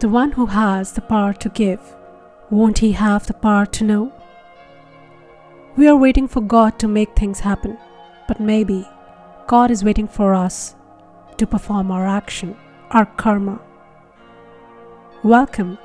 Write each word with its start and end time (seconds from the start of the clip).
The 0.00 0.08
one 0.08 0.32
who 0.32 0.46
has 0.46 0.92
the 0.92 1.00
power 1.00 1.32
to 1.34 1.48
give, 1.48 1.94
won't 2.50 2.78
he 2.78 2.92
have 2.92 3.26
the 3.26 3.32
power 3.32 3.64
to 3.66 3.84
know? 3.84 4.12
We 5.76 5.86
are 5.86 5.96
waiting 5.96 6.26
for 6.26 6.40
God 6.40 6.80
to 6.80 6.88
make 6.88 7.14
things 7.14 7.40
happen, 7.40 7.78
but 8.26 8.40
maybe 8.40 8.86
God 9.46 9.70
is 9.70 9.84
waiting 9.84 10.08
for 10.08 10.34
us 10.34 10.74
to 11.36 11.46
perform 11.46 11.92
our 11.92 12.06
action, 12.06 12.56
our 12.90 13.06
karma. 13.06 13.60
Welcome 15.22 15.78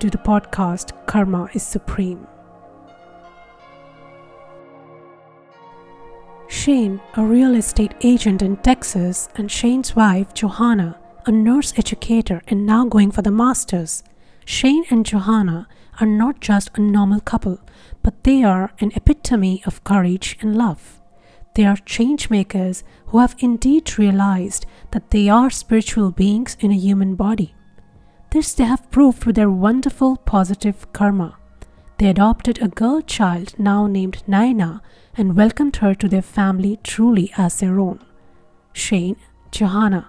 to 0.00 0.10
the 0.10 0.18
podcast 0.18 1.06
Karma 1.06 1.48
is 1.54 1.62
Supreme. 1.62 2.26
Shane, 6.48 7.00
a 7.14 7.24
real 7.24 7.54
estate 7.54 7.94
agent 8.02 8.42
in 8.42 8.56
Texas, 8.56 9.28
and 9.36 9.50
Shane's 9.50 9.94
wife, 9.94 10.34
Johonna, 10.34 10.96
a 11.26 11.32
nurse 11.32 11.72
educator 11.76 12.42
and 12.48 12.66
now 12.66 12.84
going 12.84 13.10
for 13.10 13.22
the 13.22 13.30
masters. 13.30 14.02
Shane 14.44 14.84
and 14.90 15.04
Johonna 15.04 15.66
are 16.00 16.06
not 16.06 16.40
just 16.40 16.70
a 16.74 16.80
normal 16.80 17.20
couple, 17.20 17.60
but 18.02 18.24
they 18.24 18.42
are 18.42 18.72
an 18.80 18.92
epitome 18.94 19.62
of 19.66 19.84
courage 19.84 20.36
and 20.40 20.56
love. 20.56 21.00
They 21.54 21.64
are 21.64 21.76
change 21.76 22.30
makers 22.30 22.82
who 23.06 23.18
have 23.18 23.36
indeed 23.38 23.98
realized 23.98 24.66
that 24.92 25.10
they 25.10 25.28
are 25.28 25.50
spiritual 25.50 26.10
beings 26.10 26.56
in 26.60 26.72
a 26.72 26.76
human 26.76 27.14
body. 27.14 27.54
This 28.30 28.54
they 28.54 28.64
have 28.64 28.90
proved 28.90 29.26
with 29.26 29.36
their 29.36 29.50
wonderful 29.50 30.16
positive 30.16 30.90
karma. 30.92 31.36
They 31.98 32.08
adopted 32.08 32.60
a 32.60 32.68
girl 32.68 33.02
child 33.02 33.54
now 33.58 33.86
named 33.86 34.22
Naina 34.26 34.80
and 35.14 35.36
welcomed 35.36 35.76
her 35.76 35.94
to 35.94 36.08
their 36.08 36.22
family 36.22 36.80
truly 36.82 37.30
as 37.36 37.60
their 37.60 37.78
own. 37.78 38.00
Shane, 38.72 39.16
Johonna, 39.50 40.06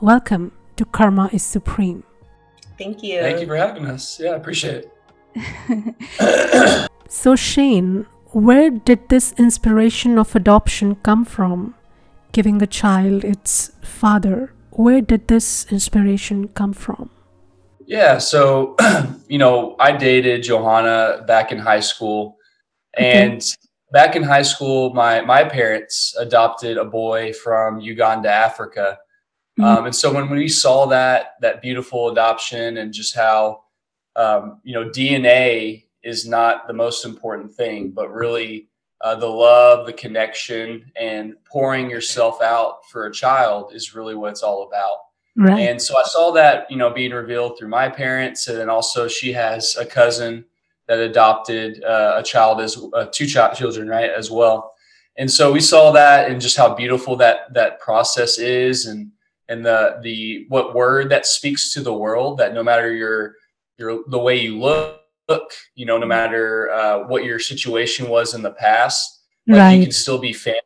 welcome 0.00 0.52
to 0.76 0.84
Karma 0.84 1.30
is 1.32 1.42
Supreme. 1.42 2.02
Thank 2.78 3.02
you. 3.02 3.20
Thank 3.20 3.40
you 3.40 3.46
for 3.46 3.56
having 3.56 3.86
us. 3.86 4.18
Yeah, 4.18 4.30
I 4.30 4.36
appreciate 4.36 4.84
it. 4.84 4.88
so, 7.08 7.36
Shane, 7.36 8.06
where 8.32 8.70
did 8.70 9.08
this 9.08 9.32
inspiration 9.38 10.18
of 10.18 10.34
adoption 10.34 10.96
come 10.96 11.24
from? 11.24 11.74
Giving 12.32 12.62
a 12.62 12.66
child 12.66 13.24
its 13.24 13.72
father, 13.82 14.52
where 14.70 15.02
did 15.02 15.28
this 15.28 15.70
inspiration 15.70 16.48
come 16.48 16.72
from? 16.72 17.10
Yeah, 17.86 18.18
so 18.18 18.76
you 19.28 19.38
know, 19.38 19.76
I 19.78 19.92
dated 19.92 20.42
Johonna 20.42 21.26
back 21.26 21.52
in 21.52 21.58
high 21.58 21.80
school, 21.80 22.36
and 22.96 23.34
okay. 23.34 23.46
back 23.92 24.16
in 24.16 24.22
high 24.22 24.42
school, 24.42 24.94
my 24.94 25.20
my 25.20 25.44
parents 25.44 26.14
adopted 26.18 26.78
a 26.78 26.84
boy 26.84 27.32
from 27.32 27.80
Uganda, 27.80 28.30
Africa, 28.30 28.98
mm-hmm. 29.58 29.64
um, 29.64 29.86
and 29.86 29.94
so 29.94 30.12
when 30.12 30.28
we 30.30 30.48
saw 30.48 30.86
that 30.86 31.34
that 31.40 31.62
beautiful 31.62 32.10
adoption 32.10 32.76
and 32.78 32.92
just 32.92 33.14
how 33.14 33.62
um, 34.16 34.60
you 34.62 34.74
know 34.74 34.88
DNA 34.88 35.84
is 36.02 36.26
not 36.26 36.66
the 36.66 36.72
most 36.72 37.04
important 37.04 37.52
thing, 37.52 37.90
but 37.90 38.12
really 38.12 38.68
uh, 39.02 39.14
the 39.16 39.26
love, 39.26 39.86
the 39.86 39.92
connection, 39.92 40.90
and 40.96 41.34
pouring 41.44 41.90
yourself 41.90 42.40
out 42.40 42.86
for 42.90 43.06
a 43.06 43.12
child 43.12 43.72
is 43.74 43.94
really 43.94 44.14
what 44.14 44.30
it's 44.30 44.42
all 44.42 44.66
about. 44.66 44.98
Right. 45.36 45.60
And 45.60 45.80
so 45.80 45.96
I 45.96 46.02
saw 46.04 46.30
that, 46.32 46.70
you 46.70 46.76
know, 46.76 46.90
being 46.90 47.12
revealed 47.12 47.58
through 47.58 47.68
my 47.68 47.88
parents. 47.88 48.46
And 48.48 48.58
then 48.58 48.68
also 48.68 49.08
she 49.08 49.32
has 49.32 49.76
a 49.76 49.86
cousin 49.86 50.44
that 50.88 50.98
adopted 50.98 51.82
uh, 51.84 52.14
a 52.18 52.22
child 52.22 52.60
as 52.60 52.78
uh, 52.92 53.06
two 53.12 53.26
child 53.26 53.56
children, 53.56 53.88
right, 53.88 54.10
as 54.10 54.30
well. 54.30 54.74
And 55.16 55.30
so 55.30 55.52
we 55.52 55.60
saw 55.60 55.90
that 55.92 56.30
and 56.30 56.40
just 56.40 56.56
how 56.56 56.74
beautiful 56.74 57.16
that 57.16 57.52
that 57.54 57.80
process 57.80 58.38
is 58.38 58.86
and 58.86 59.10
and 59.52 59.64
the 59.64 59.98
the 60.02 60.46
what 60.48 60.74
word 60.74 61.10
that 61.10 61.26
speaks 61.26 61.72
to 61.74 61.80
the 61.80 61.92
world 61.92 62.38
that 62.38 62.54
no 62.54 62.62
matter 62.62 62.94
your 62.94 63.36
your 63.78 64.02
the 64.08 64.18
way 64.18 64.40
you 64.40 64.58
look, 64.58 65.00
look 65.28 65.52
you 65.74 65.86
know, 65.86 65.98
no 65.98 66.06
matter 66.06 66.70
uh, 66.70 67.06
what 67.06 67.24
your 67.24 67.38
situation 67.38 68.08
was 68.08 68.34
in 68.34 68.42
the 68.42 68.52
past, 68.52 69.20
like 69.46 69.58
right. 69.58 69.72
you 69.72 69.82
can 69.82 69.92
still 69.92 70.18
be 70.18 70.32
family 70.32 70.60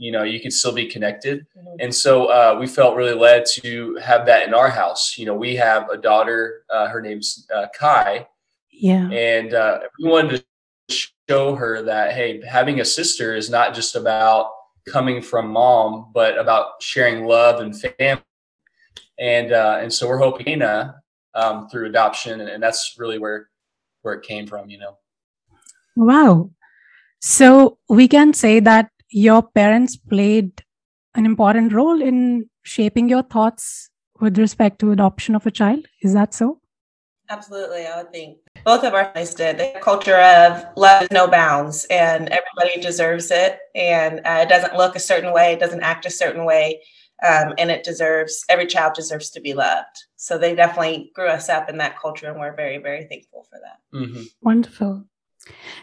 you 0.00 0.10
know 0.10 0.22
you 0.22 0.40
can 0.40 0.50
still 0.50 0.72
be 0.72 0.86
connected. 0.86 1.46
Mm-hmm. 1.56 1.76
and 1.80 1.94
so 1.94 2.26
uh, 2.26 2.56
we 2.58 2.66
felt 2.66 2.96
really 2.96 3.14
led 3.14 3.44
to 3.60 3.96
have 3.96 4.24
that 4.26 4.48
in 4.48 4.54
our 4.54 4.70
house. 4.70 5.16
You 5.18 5.26
know 5.26 5.34
we 5.34 5.54
have 5.56 5.88
a 5.90 5.96
daughter 5.96 6.64
uh, 6.70 6.88
her 6.88 7.00
name's 7.02 7.46
uh, 7.54 7.66
kai. 7.78 8.26
Yeah. 8.72 9.10
And 9.10 9.52
uh, 9.52 9.80
we 10.00 10.08
wanted 10.08 10.42
to 10.88 11.08
show 11.28 11.54
her 11.54 11.82
that 11.82 12.12
hey 12.12 12.42
having 12.44 12.80
a 12.80 12.84
sister 12.84 13.36
is 13.36 13.50
not 13.50 13.74
just 13.74 13.94
about 13.94 14.52
coming 14.88 15.20
from 15.20 15.52
mom 15.52 16.10
but 16.14 16.38
about 16.38 16.82
sharing 16.82 17.26
love 17.26 17.60
and 17.60 17.78
family 17.78 18.24
and 19.20 19.52
uh, 19.52 19.78
and 19.80 19.92
so 19.92 20.08
we're 20.08 20.18
hoping 20.18 20.48
Ina, 20.48 20.96
um, 21.34 21.68
through 21.68 21.86
adoption 21.86 22.40
and, 22.40 22.48
and 22.48 22.62
that's 22.62 22.96
really 22.98 23.18
where 23.18 23.48
where 24.02 24.14
it 24.14 24.22
came 24.22 24.46
from 24.46 24.68
you 24.68 24.78
know 24.78 24.96
wow 25.96 26.50
so 27.20 27.78
we 27.88 28.08
can 28.08 28.32
say 28.32 28.60
that 28.60 28.90
your 29.10 29.42
parents 29.42 29.96
played 29.96 30.62
an 31.14 31.26
important 31.26 31.72
role 31.72 32.00
in 32.00 32.48
shaping 32.62 33.08
your 33.08 33.22
thoughts 33.22 33.90
with 34.20 34.38
respect 34.38 34.78
to 34.80 34.92
adoption 34.92 35.34
of 35.34 35.46
a 35.46 35.50
child. 35.50 35.86
Is 36.02 36.14
that 36.14 36.32
so? 36.34 36.60
Absolutely, 37.28 37.86
I 37.86 38.02
would 38.02 38.12
think 38.12 38.38
both 38.64 38.82
of 38.82 38.92
our 38.92 39.04
families 39.04 39.34
did. 39.34 39.58
The 39.58 39.78
culture 39.80 40.16
of 40.16 40.64
love 40.76 41.04
is 41.04 41.10
no 41.12 41.28
bounds, 41.28 41.86
and 41.88 42.28
everybody 42.28 42.80
deserves 42.80 43.30
it. 43.30 43.58
And 43.74 44.20
uh, 44.26 44.40
it 44.42 44.48
doesn't 44.48 44.76
look 44.76 44.96
a 44.96 45.00
certain 45.00 45.32
way, 45.32 45.52
it 45.52 45.60
doesn't 45.60 45.82
act 45.82 46.06
a 46.06 46.10
certain 46.10 46.44
way, 46.44 46.80
um, 47.26 47.54
and 47.58 47.70
it 47.70 47.84
deserves. 47.84 48.44
Every 48.48 48.66
child 48.66 48.94
deserves 48.94 49.30
to 49.30 49.40
be 49.40 49.54
loved. 49.54 50.04
So 50.16 50.38
they 50.38 50.54
definitely 50.54 51.10
grew 51.14 51.28
us 51.28 51.48
up 51.48 51.68
in 51.68 51.78
that 51.78 51.98
culture, 51.98 52.30
and 52.30 52.38
we're 52.38 52.54
very, 52.54 52.78
very 52.78 53.04
thankful 53.04 53.46
for 53.50 53.58
that. 53.62 53.96
Mm-hmm. 53.96 54.22
Wonderful. 54.42 55.04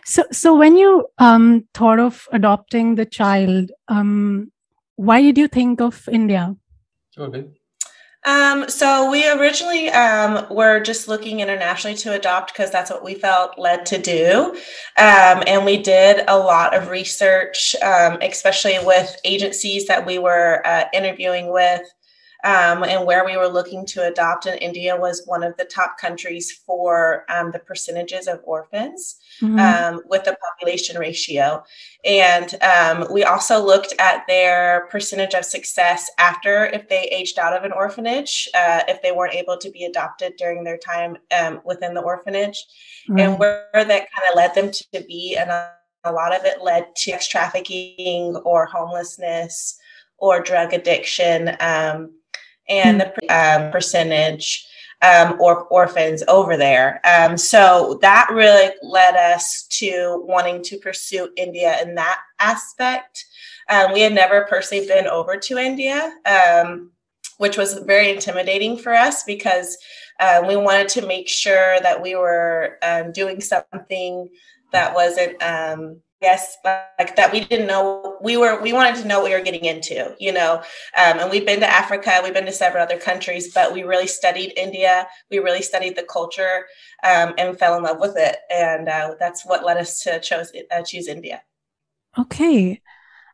So, 0.05 0.23
so 0.31 0.55
when 0.55 0.77
you 0.77 1.07
um, 1.17 1.67
thought 1.73 1.99
of 1.99 2.27
adopting 2.31 2.95
the 2.95 3.05
child, 3.05 3.71
um, 3.87 4.51
why 4.95 5.21
did 5.21 5.37
you 5.37 5.47
think 5.47 5.81
of 5.81 6.07
India? 6.11 6.55
Um, 8.25 8.67
so 8.67 9.09
we 9.09 9.29
originally 9.29 9.89
um, 9.89 10.45
were 10.49 10.79
just 10.79 11.07
looking 11.07 11.39
internationally 11.39 11.95
to 11.97 12.13
adopt 12.13 12.53
because 12.53 12.71
that's 12.71 12.91
what 12.91 13.03
we 13.03 13.13
felt 13.15 13.57
led 13.57 13.85
to 13.87 13.97
do, 13.97 14.53
um, 14.97 15.43
and 15.47 15.63
we 15.63 15.77
did 15.77 16.25
a 16.27 16.37
lot 16.37 16.75
of 16.75 16.89
research, 16.89 17.75
um, 17.81 18.17
especially 18.21 18.77
with 18.83 19.15
agencies 19.23 19.87
that 19.87 20.05
we 20.05 20.17
were 20.17 20.61
uh, 20.65 20.85
interviewing 20.93 21.53
with 21.53 21.81
um, 22.47 22.83
and 22.83 23.05
where 23.05 23.25
we 23.25 23.35
were 23.35 23.49
looking 23.49 23.85
to 23.85 24.07
adopt. 24.07 24.45
And 24.45 24.59
India 24.61 24.95
was 24.95 25.21
one 25.25 25.43
of 25.43 25.57
the 25.57 25.65
top 25.65 25.97
countries 25.97 26.49
for 26.65 27.25
um, 27.29 27.51
the 27.51 27.59
percentages 27.59 28.25
of 28.25 28.39
orphans 28.45 29.17
mm-hmm. 29.41 29.59
um, 29.59 30.01
with 30.05 30.23
the 30.23 30.37
population 30.49 30.97
ratio. 30.97 31.61
And 32.05 32.55
um, 32.63 33.05
we 33.11 33.25
also 33.25 33.59
looked 33.59 33.93
at 33.99 34.23
their 34.27 34.87
percentage 34.89 35.33
of 35.33 35.43
success 35.43 36.09
after 36.19 36.67
if 36.67 36.87
they 36.87 37.03
aged 37.11 37.37
out 37.37 37.55
of 37.55 37.65
an 37.65 37.73
orphanage, 37.73 38.47
uh, 38.53 38.83
if 38.87 39.01
they 39.01 39.11
weren't 39.11 39.35
able 39.35 39.57
to 39.57 39.69
be 39.69 39.83
adopted 39.83 40.37
during 40.37 40.63
their 40.63 40.77
time 40.77 41.17
um, 41.37 41.59
within 41.65 41.93
the 41.93 42.01
orphanage, 42.01 42.63
right. 43.09 43.23
and 43.23 43.37
where 43.37 43.67
that 43.73 43.87
kind 43.87 44.29
of 44.29 44.35
led 44.37 44.55
them 44.55 44.71
to 44.71 45.03
be. 45.05 45.35
And 45.37 45.49
a, 45.49 45.71
a 46.05 46.13
lot 46.13 46.33
of 46.33 46.45
it 46.45 46.61
led 46.61 46.95
to 46.95 47.11
sex 47.11 47.27
trafficking 47.27 48.37
or 48.45 48.65
homelessness 48.65 49.77
or 50.17 50.41
drug 50.41 50.71
addiction. 50.73 51.57
Um, 51.59 52.13
and 52.69 53.01
the 53.01 53.27
um, 53.29 53.71
percentage 53.71 54.67
um, 55.01 55.39
or 55.39 55.63
orphans 55.65 56.23
over 56.27 56.57
there. 56.57 57.01
Um, 57.03 57.37
so 57.37 57.99
that 58.01 58.29
really 58.31 58.71
led 58.81 59.15
us 59.15 59.67
to 59.71 60.23
wanting 60.27 60.63
to 60.63 60.77
pursue 60.77 61.29
India 61.37 61.77
in 61.81 61.95
that 61.95 62.19
aspect. 62.39 63.25
Um, 63.69 63.93
we 63.93 64.01
had 64.01 64.13
never 64.13 64.45
personally 64.49 64.87
been 64.87 65.07
over 65.07 65.37
to 65.37 65.57
India, 65.57 66.13
um, 66.25 66.91
which 67.37 67.57
was 67.57 67.75
very 67.79 68.09
intimidating 68.09 68.77
for 68.77 68.93
us 68.93 69.23
because 69.23 69.77
uh, 70.19 70.43
we 70.47 70.55
wanted 70.55 70.87
to 70.89 71.05
make 71.05 71.29
sure 71.29 71.79
that 71.81 72.01
we 72.01 72.15
were 72.15 72.77
um, 72.81 73.11
doing 73.11 73.39
something 73.39 74.29
that 74.71 74.95
wasn't 74.95 75.41
yes 76.21 76.57
like 76.63 77.15
that 77.15 77.31
we 77.31 77.41
didn't 77.41 77.67
know 77.67 78.17
we 78.21 78.37
were 78.37 78.59
we 78.61 78.73
wanted 78.73 78.95
to 78.95 79.07
know 79.07 79.19
what 79.19 79.29
we 79.29 79.37
were 79.37 79.43
getting 79.43 79.65
into 79.65 80.15
you 80.19 80.31
know? 80.31 80.55
Um, 80.97 81.19
and 81.19 81.29
we've 81.29 81.45
been 81.45 81.59
to 81.59 81.69
africa 81.69 82.21
we've 82.23 82.33
been 82.33 82.45
to 82.45 82.51
several 82.51 82.83
other 82.83 82.97
countries 82.97 83.53
but 83.53 83.71
we 83.71 83.83
really 83.83 84.07
studied 84.07 84.53
india 84.57 85.07
we 85.29 85.39
really 85.39 85.61
studied 85.61 85.95
the 85.95 86.03
culture 86.03 86.65
um, 87.03 87.33
and 87.37 87.57
fell 87.57 87.77
in 87.77 87.83
love 87.83 87.99
with 87.99 88.15
it. 88.17 88.37
And 88.49 88.87
uh, 88.87 89.15
that's 89.19 89.45
what 89.45 89.65
led 89.65 89.77
us 89.77 90.01
to 90.03 90.19
chose, 90.19 90.51
uh, 90.75 90.83
choose 90.83 91.07
india. 91.07 91.41
Okay. 92.17 92.81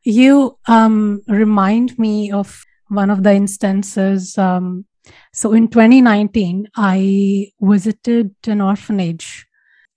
You 0.04 0.58
um, 0.68 1.22
remind 1.28 1.98
me 1.98 2.32
of 2.32 2.64
one 2.90 3.10
of 3.10 3.24
the 3.24 3.34
instances 3.34 4.38
um, 4.38 4.86
so 5.34 5.54
in 5.54 5.68
2019 5.68 6.68
i 6.76 7.52
visited 7.60 8.36
an 8.48 8.62
orphanage 8.62 9.48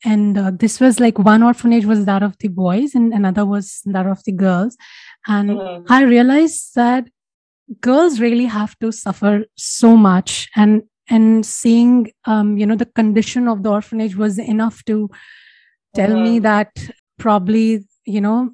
and 0.05 0.39
uh, 0.39 0.51
this 0.51 0.79
was 0.81 1.01
like 1.01 1.19
one 1.19 1.43
orphanage 1.43 1.87
was 1.87 2.05
that 2.05 2.23
of 2.23 2.37
the 2.39 2.49
boys 2.49 2.95
and 2.95 3.13
another 3.13 3.45
was 3.45 3.81
that 3.85 4.07
of 4.07 4.23
the 4.25 4.33
girls 4.33 4.77
and 5.27 5.51
mm-hmm. 5.51 5.93
i 5.93 6.03
realized 6.03 6.75
that 6.75 7.09
girls 7.81 8.21
really 8.21 8.45
have 8.45 8.79
to 8.79 8.93
suffer 8.93 9.45
so 9.57 9.97
much 9.97 10.49
and 10.55 10.83
and 11.09 11.47
seeing 11.47 12.11
um, 12.25 12.57
you 12.59 12.67
know 12.67 12.77
the 12.77 12.87
condition 12.87 13.49
of 13.49 13.63
the 13.63 13.71
orphanage 13.71 14.17
was 14.17 14.39
enough 14.39 14.85
to 14.85 15.09
tell 15.95 16.11
mm-hmm. 16.11 16.23
me 16.23 16.39
that 16.41 16.71
probably 17.19 17.85
you 18.05 18.21
know 18.21 18.51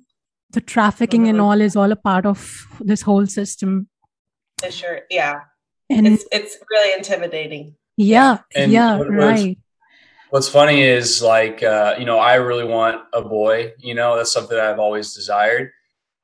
the 0.50 0.60
trafficking 0.60 1.22
mm-hmm. 1.22 1.30
and 1.30 1.40
all 1.40 1.60
is 1.60 1.76
all 1.76 1.92
a 1.92 1.96
part 1.96 2.26
of 2.26 2.66
this 2.80 3.02
whole 3.02 3.26
system 3.26 3.88
sure 4.70 5.00
yeah 5.10 5.40
and 5.90 6.06
it's, 6.06 6.24
it's 6.30 6.58
really 6.70 6.96
intimidating 6.96 7.74
yeah 7.96 8.38
and 8.54 8.70
yeah 8.70 8.98
right 8.98 9.58
what's 10.32 10.48
funny 10.48 10.82
is 10.82 11.20
like 11.20 11.62
uh, 11.62 11.94
you 11.98 12.06
know 12.06 12.18
i 12.18 12.34
really 12.34 12.64
want 12.64 13.02
a 13.12 13.20
boy 13.20 13.70
you 13.78 13.94
know 13.94 14.16
that's 14.16 14.32
something 14.32 14.58
i've 14.58 14.78
always 14.78 15.14
desired 15.14 15.70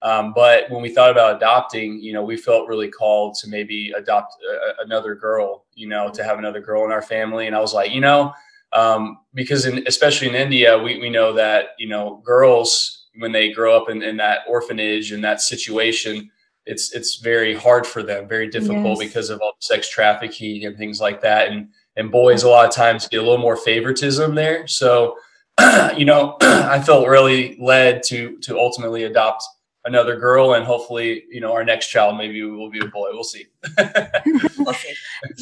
um, 0.02 0.32
but 0.32 0.70
when 0.70 0.80
we 0.80 0.90
thought 0.90 1.10
about 1.10 1.36
adopting, 1.36 2.00
you 2.00 2.12
know, 2.12 2.22
we 2.22 2.36
felt 2.36 2.68
really 2.68 2.88
called 2.88 3.34
to 3.40 3.48
maybe 3.48 3.92
adopt 3.96 4.36
a, 4.44 4.84
another 4.84 5.16
girl, 5.16 5.64
you 5.74 5.88
know, 5.88 6.08
to 6.10 6.22
have 6.22 6.38
another 6.38 6.60
girl 6.60 6.84
in 6.84 6.92
our 6.92 7.02
family. 7.02 7.48
And 7.48 7.56
I 7.56 7.60
was 7.60 7.74
like, 7.74 7.90
you 7.90 8.00
know, 8.00 8.32
um, 8.72 9.18
because 9.34 9.66
in, 9.66 9.82
especially 9.88 10.28
in 10.28 10.36
India, 10.36 10.78
we, 10.78 11.00
we 11.00 11.10
know 11.10 11.32
that, 11.32 11.70
you 11.78 11.88
know, 11.88 12.22
girls, 12.24 13.06
when 13.16 13.32
they 13.32 13.50
grow 13.50 13.76
up 13.76 13.90
in, 13.90 14.02
in 14.02 14.16
that 14.18 14.40
orphanage 14.46 15.10
and 15.10 15.24
that 15.24 15.40
situation, 15.40 16.30
it's, 16.64 16.94
it's 16.94 17.16
very 17.16 17.56
hard 17.56 17.84
for 17.84 18.04
them, 18.04 18.28
very 18.28 18.48
difficult 18.48 19.00
yes. 19.00 19.08
because 19.08 19.30
of 19.30 19.40
all 19.40 19.54
the 19.58 19.64
sex 19.64 19.88
trafficking 19.88 20.64
and 20.64 20.76
things 20.76 21.00
like 21.00 21.20
that. 21.22 21.48
And, 21.48 21.70
and 21.98 22.10
boys 22.10 22.44
a 22.44 22.48
lot 22.48 22.64
of 22.64 22.74
times 22.74 23.06
get 23.08 23.18
a 23.18 23.22
little 23.22 23.36
more 23.36 23.56
favoritism 23.56 24.34
there. 24.34 24.66
So, 24.66 25.18
you 25.96 26.06
know, 26.06 26.36
I 26.40 26.80
felt 26.80 27.06
really 27.08 27.58
led 27.60 28.02
to, 28.04 28.38
to 28.38 28.58
ultimately 28.58 29.04
adopt 29.04 29.44
another 29.84 30.16
girl 30.16 30.54
and 30.54 30.64
hopefully 30.64 31.24
you 31.30 31.40
know 31.40 31.52
our 31.52 31.64
next 31.64 31.88
child 31.88 32.16
maybe 32.16 32.42
will 32.42 32.70
be 32.70 32.80
a 32.80 32.86
boy. 32.86 33.08
We'll 33.12 33.24
see. 33.24 33.46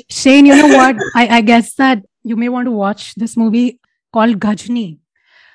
Shane 0.08 0.46
you 0.46 0.56
know 0.56 0.68
what? 0.68 0.96
I, 1.14 1.38
I, 1.38 1.40
guess 1.40 1.74
that 1.74 2.04
you 2.22 2.36
may 2.36 2.48
want 2.48 2.66
to 2.66 2.70
watch 2.70 3.14
this 3.16 3.36
movie 3.36 3.80
called 4.12 4.38
Ghajini. 4.38 4.98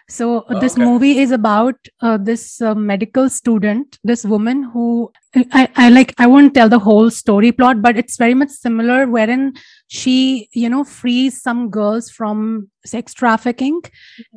So 0.09 0.45
oh, 0.49 0.59
this 0.59 0.73
okay. 0.73 0.83
movie 0.83 1.19
is 1.19 1.31
about 1.31 1.75
uh, 2.01 2.17
this 2.17 2.61
uh, 2.61 2.75
medical 2.75 3.29
student 3.29 3.97
this 4.03 4.25
woman 4.25 4.63
who 4.63 5.11
I, 5.53 5.69
I 5.77 5.89
like 5.89 6.13
i 6.17 6.27
won't 6.27 6.53
tell 6.53 6.67
the 6.67 6.79
whole 6.79 7.09
story 7.09 7.53
plot 7.53 7.81
but 7.81 7.97
it's 7.97 8.17
very 8.17 8.33
much 8.33 8.49
similar 8.49 9.07
wherein 9.07 9.53
she 9.93 10.47
you 10.53 10.69
know 10.69 10.85
frees 10.85 11.41
some 11.41 11.69
girls 11.69 12.09
from 12.09 12.69
sex 12.85 13.13
trafficking. 13.13 13.81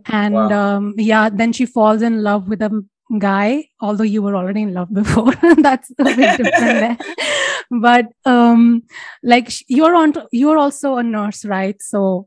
And 0.07 0.35
wow. 0.35 0.77
um, 0.77 0.95
yeah 0.97 1.29
then 1.29 1.53
she 1.53 1.65
falls 1.65 2.03
in 2.03 2.25
love 2.25 2.49
with 2.49 2.61
a 2.61 2.85
guy 3.21 3.69
although 3.81 4.03
you 4.15 4.21
were 4.21 4.35
already 4.35 4.63
in 4.63 4.75
love 4.75 4.93
before. 4.93 5.33
That's 5.59 5.93
a 5.97 6.05
bit 6.05 6.37
different 6.39 6.81
there. 6.83 6.99
But 7.71 8.07
um 8.25 8.83
like 9.23 9.53
you're 9.69 9.95
on 9.95 10.15
you're 10.33 10.59
also 10.59 10.97
a 10.97 11.05
nurse 11.05 11.45
right? 11.45 11.81
So 11.81 12.27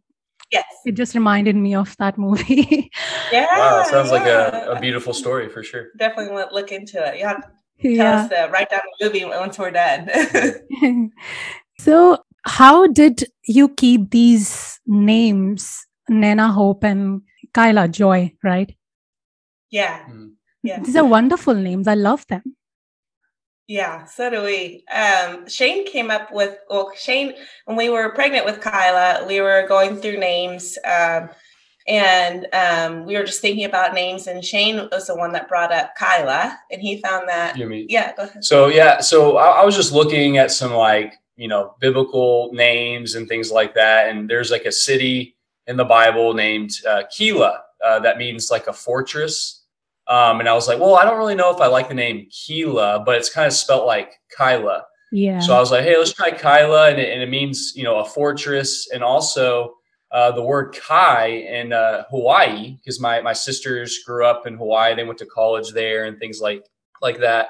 yes. 0.49 0.63
it 0.85 0.93
just 0.93 1.13
reminded 1.13 1.57
me 1.57 1.75
of 1.75 1.97
that 1.97 2.17
movie. 2.17 2.89
Yeah 3.33 3.45
wow 3.59 3.83
sounds 3.83 4.07
yeah. 4.07 4.17
like 4.17 4.27
a, 4.27 4.71
a 4.77 4.79
beautiful 4.79 5.13
story 5.13 5.49
for 5.49 5.63
sure. 5.63 5.87
Definitely 5.97 6.31
want 6.31 6.49
to 6.49 6.55
look 6.55 6.71
into 6.71 7.05
it. 7.05 7.19
You 7.19 7.25
have 7.25 7.41
to 7.41 7.97
tell 7.97 8.19
us 8.19 8.29
to 8.29 8.49
write 8.53 8.69
down 8.69 8.87
the 8.99 9.05
movie 9.05 9.25
once 9.25 9.59
we're 9.59 9.71
done. 9.71 11.11
So 11.79 12.23
how 12.47 12.87
did 12.87 13.25
you 13.45 13.69
keep 13.69 14.09
these 14.11 14.79
names 14.87 15.85
Naina 16.09 16.51
hope 16.51 16.83
and 16.83 17.21
Kaila 17.53 17.91
joy 17.91 18.33
right 18.43 18.75
yeah 19.69 20.05
mm. 20.09 20.31
Yeah. 20.67 20.81
These 20.81 20.97
are 20.97 21.05
wonderful 21.05 21.53
names. 21.53 21.87
I 21.87 21.93
love 21.93 22.27
them. 22.27 22.55
Yeah, 23.67 24.05
so 24.05 24.29
do 24.29 24.43
we. 24.43 24.83
Um, 24.93 25.47
Shane 25.47 25.85
came 25.85 26.09
up 26.11 26.31
with, 26.31 26.57
well, 26.69 26.91
Shane, 26.95 27.33
when 27.65 27.77
we 27.77 27.89
were 27.89 28.09
pregnant 28.13 28.45
with 28.45 28.59
Kaila, 28.59 29.27
we 29.27 29.39
were 29.41 29.65
going 29.67 29.97
through 29.97 30.17
names 30.19 30.77
um, 30.85 31.29
and 31.87 32.47
um, 32.53 33.05
we 33.05 33.15
were 33.17 33.23
just 33.23 33.41
thinking 33.41 33.65
about 33.65 33.93
names. 33.93 34.27
And 34.27 34.43
Shane 34.43 34.89
was 34.91 35.07
the 35.07 35.15
one 35.15 35.31
that 35.33 35.47
brought 35.47 35.71
up 35.71 35.91
Kaila 35.97 36.55
and 36.71 36.81
he 36.81 37.01
found 37.01 37.29
that. 37.29 37.57
You 37.57 37.67
mean? 37.67 37.87
Yeah, 37.89 38.13
go 38.15 38.23
ahead. 38.23 38.43
So, 38.43 38.67
yeah, 38.67 38.99
so 38.99 39.37
I, 39.37 39.61
I 39.61 39.65
was 39.65 39.75
just 39.75 39.93
looking 39.93 40.37
at 40.37 40.51
some 40.51 40.73
like, 40.73 41.13
you 41.37 41.47
know, 41.47 41.75
biblical 41.79 42.51
names 42.53 43.15
and 43.15 43.27
things 43.27 43.51
like 43.51 43.73
that. 43.75 44.09
And 44.09 44.29
there's 44.29 44.51
like 44.51 44.65
a 44.65 44.71
city 44.71 45.37
in 45.67 45.77
the 45.77 45.85
Bible 45.85 46.33
named 46.33 46.71
uh, 46.87 47.03
Keilah 47.17 47.59
uh, 47.85 47.99
that 47.99 48.17
means 48.17 48.51
like 48.51 48.67
a 48.67 48.73
fortress 48.73 49.57
um, 50.07 50.39
and 50.39 50.47
I 50.47 50.53
was 50.53 50.67
like, 50.67 50.79
well, 50.79 50.95
I 50.95 51.03
don't 51.03 51.17
really 51.17 51.35
know 51.35 51.53
if 51.53 51.59
I 51.59 51.67
like 51.67 51.89
the 51.89 51.93
name 51.93 52.27
Keilah, 52.31 53.05
but 53.05 53.15
it's 53.15 53.29
kind 53.29 53.45
of 53.45 53.53
spelt 53.53 53.85
like 53.85 54.13
Kaila. 54.37 54.83
Yeah. 55.11 55.39
So 55.39 55.53
I 55.53 55.59
was 55.59 55.71
like, 55.71 55.83
hey, 55.83 55.97
let's 55.97 56.13
try 56.13 56.31
Kaila. 56.31 56.91
And 56.91 56.99
it, 56.99 57.11
and 57.11 57.21
it 57.21 57.29
means, 57.29 57.73
you 57.75 57.83
know, 57.83 57.99
a 57.99 58.05
fortress. 58.05 58.89
And 58.91 59.03
also 59.03 59.75
uh, 60.11 60.31
the 60.31 60.41
word 60.41 60.75
Kai 60.75 61.27
in 61.27 61.73
uh, 61.73 62.05
Hawaii, 62.09 62.77
because 62.77 63.01
my, 63.01 63.21
my 63.21 63.33
sisters 63.33 63.99
grew 64.05 64.25
up 64.25 64.47
in 64.47 64.55
Hawaii. 64.55 64.95
They 64.95 65.03
went 65.03 65.19
to 65.19 65.25
college 65.25 65.71
there 65.71 66.05
and 66.05 66.17
things 66.17 66.39
like, 66.39 66.65
like 67.01 67.19
that. 67.19 67.49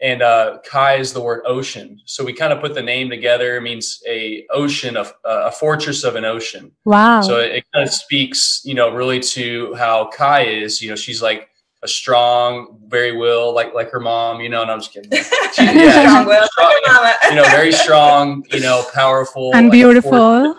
And 0.00 0.20
uh, 0.20 0.58
Kai 0.68 0.96
is 0.96 1.12
the 1.14 1.22
word 1.22 1.42
ocean. 1.46 2.00
So 2.04 2.22
we 2.22 2.34
kind 2.34 2.52
of 2.52 2.60
put 2.60 2.74
the 2.74 2.82
name 2.82 3.08
together. 3.08 3.56
It 3.56 3.62
means 3.62 4.02
a 4.06 4.46
ocean 4.50 4.96
of 4.96 5.08
uh, 5.24 5.44
a 5.46 5.50
fortress 5.50 6.04
of 6.04 6.16
an 6.16 6.24
ocean. 6.24 6.72
Wow. 6.84 7.22
So 7.22 7.40
it, 7.40 7.52
it 7.52 7.64
kind 7.72 7.86
of 7.86 7.92
speaks, 7.92 8.60
you 8.64 8.74
know, 8.74 8.94
really 8.94 9.20
to 9.20 9.74
how 9.74 10.08
Kai 10.08 10.42
is, 10.42 10.82
you 10.82 10.90
know, 10.90 10.96
she's 10.96 11.22
like, 11.22 11.48
a 11.82 11.88
strong, 11.88 12.78
very 12.86 13.16
will, 13.16 13.54
like 13.54 13.74
like 13.74 13.90
her 13.90 14.00
mom, 14.00 14.40
you 14.40 14.48
know. 14.48 14.62
And 14.62 14.70
I'm 14.70 14.80
just 14.80 14.92
kidding. 14.92 15.10
She, 15.10 15.62
yeah, 15.64 16.08
strong 16.08 16.26
will, 16.26 16.46
strong, 16.48 17.12
you 17.30 17.36
know, 17.36 17.44
very 17.44 17.72
strong, 17.72 18.44
you 18.50 18.60
know, 18.60 18.84
powerful, 18.92 19.52
and 19.54 19.66
like 19.66 19.72
beautiful. 19.72 20.56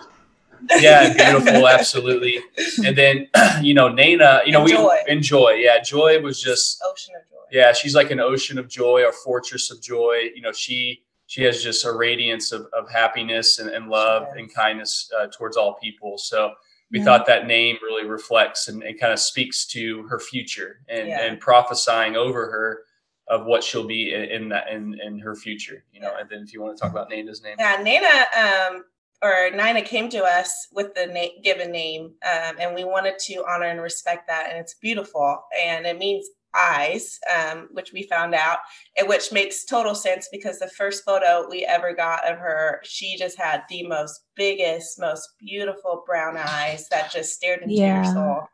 Yeah, 0.78 1.12
beautiful, 1.12 1.68
absolutely. 1.68 2.40
And 2.84 2.96
then, 2.96 3.28
you 3.62 3.74
know, 3.74 3.88
Naina, 3.88 4.44
you 4.46 4.52
know, 4.52 4.62
enjoy. 4.62 4.96
we 5.06 5.12
enjoy. 5.12 5.50
Yeah, 5.52 5.80
joy 5.82 6.20
was 6.20 6.40
just 6.40 6.82
ocean 6.84 7.14
of 7.16 7.22
joy. 7.30 7.37
Yeah, 7.50 7.72
she's 7.72 7.94
like 7.94 8.10
an 8.10 8.20
ocean 8.20 8.58
of 8.58 8.68
joy, 8.68 9.08
a 9.08 9.12
fortress 9.12 9.70
of 9.70 9.80
joy. 9.82 10.30
You 10.34 10.42
know, 10.42 10.52
she 10.52 11.02
she 11.26 11.42
has 11.42 11.62
just 11.62 11.84
a 11.84 11.92
radiance 11.92 12.52
of, 12.52 12.66
of 12.72 12.90
happiness 12.90 13.58
and, 13.58 13.68
and 13.68 13.88
love 13.88 14.28
and 14.36 14.52
kindness 14.52 15.10
uh, 15.18 15.26
towards 15.26 15.58
all 15.58 15.74
people. 15.74 16.16
So 16.16 16.54
we 16.90 16.98
yeah. 16.98 17.04
thought 17.04 17.26
that 17.26 17.46
name 17.46 17.76
really 17.82 18.06
reflects 18.06 18.68
and, 18.68 18.82
and, 18.82 18.98
kind 18.98 19.12
of 19.12 19.18
speaks 19.18 19.66
to 19.66 20.04
her 20.04 20.18
future 20.18 20.80
and, 20.88 21.08
yeah. 21.08 21.22
and 21.22 21.38
prophesying 21.40 22.16
over 22.16 22.50
her 22.50 22.82
of 23.28 23.44
what 23.44 23.62
she'll 23.62 23.86
be 23.86 24.14
in, 24.14 24.22
in, 24.24 24.48
that 24.48 24.68
in, 24.70 24.98
in 25.00 25.18
her 25.18 25.34
future 25.34 25.84
you 25.92 26.00
know 26.00 26.14
and 26.18 26.28
then 26.30 26.40
if 26.40 26.52
you 26.52 26.62
want 26.62 26.76
to 26.76 26.82
talk 26.82 26.90
about 26.90 27.10
Naina's 27.10 27.42
name 27.42 27.56
yeah 27.58 27.76
Naina 27.76 28.72
um 28.72 28.84
or 29.20 29.50
nina 29.50 29.82
came 29.82 30.08
to 30.08 30.22
us 30.22 30.68
with 30.72 30.94
the 30.94 31.06
na- 31.06 31.42
given 31.42 31.70
name 31.70 32.12
um, 32.24 32.56
and 32.58 32.74
we 32.74 32.84
wanted 32.84 33.18
to 33.18 33.44
honor 33.46 33.66
and 33.66 33.82
respect 33.82 34.26
that 34.28 34.48
and 34.48 34.58
it's 34.58 34.74
beautiful 34.74 35.44
and 35.62 35.86
it 35.86 35.98
means 35.98 36.26
eyes, 36.56 37.18
um, 37.36 37.68
which 37.72 37.92
we 37.92 38.02
found 38.04 38.34
out, 38.34 38.58
and 38.96 39.08
which 39.08 39.32
makes 39.32 39.64
total 39.64 39.94
sense 39.94 40.28
because 40.32 40.58
the 40.58 40.68
first 40.68 41.04
photo 41.04 41.46
we 41.48 41.64
ever 41.64 41.94
got 41.94 42.28
of 42.28 42.38
her, 42.38 42.80
she 42.84 43.16
just 43.16 43.38
had 43.38 43.62
the 43.68 43.86
most 43.86 44.20
biggest, 44.36 44.98
most 44.98 45.28
beautiful 45.38 46.02
brown 46.06 46.36
eyes 46.36 46.88
that 46.90 47.12
just 47.12 47.34
stared 47.34 47.62
into 47.62 47.74
yeah. 47.74 48.02
your 48.04 48.12
soul. 48.12 48.48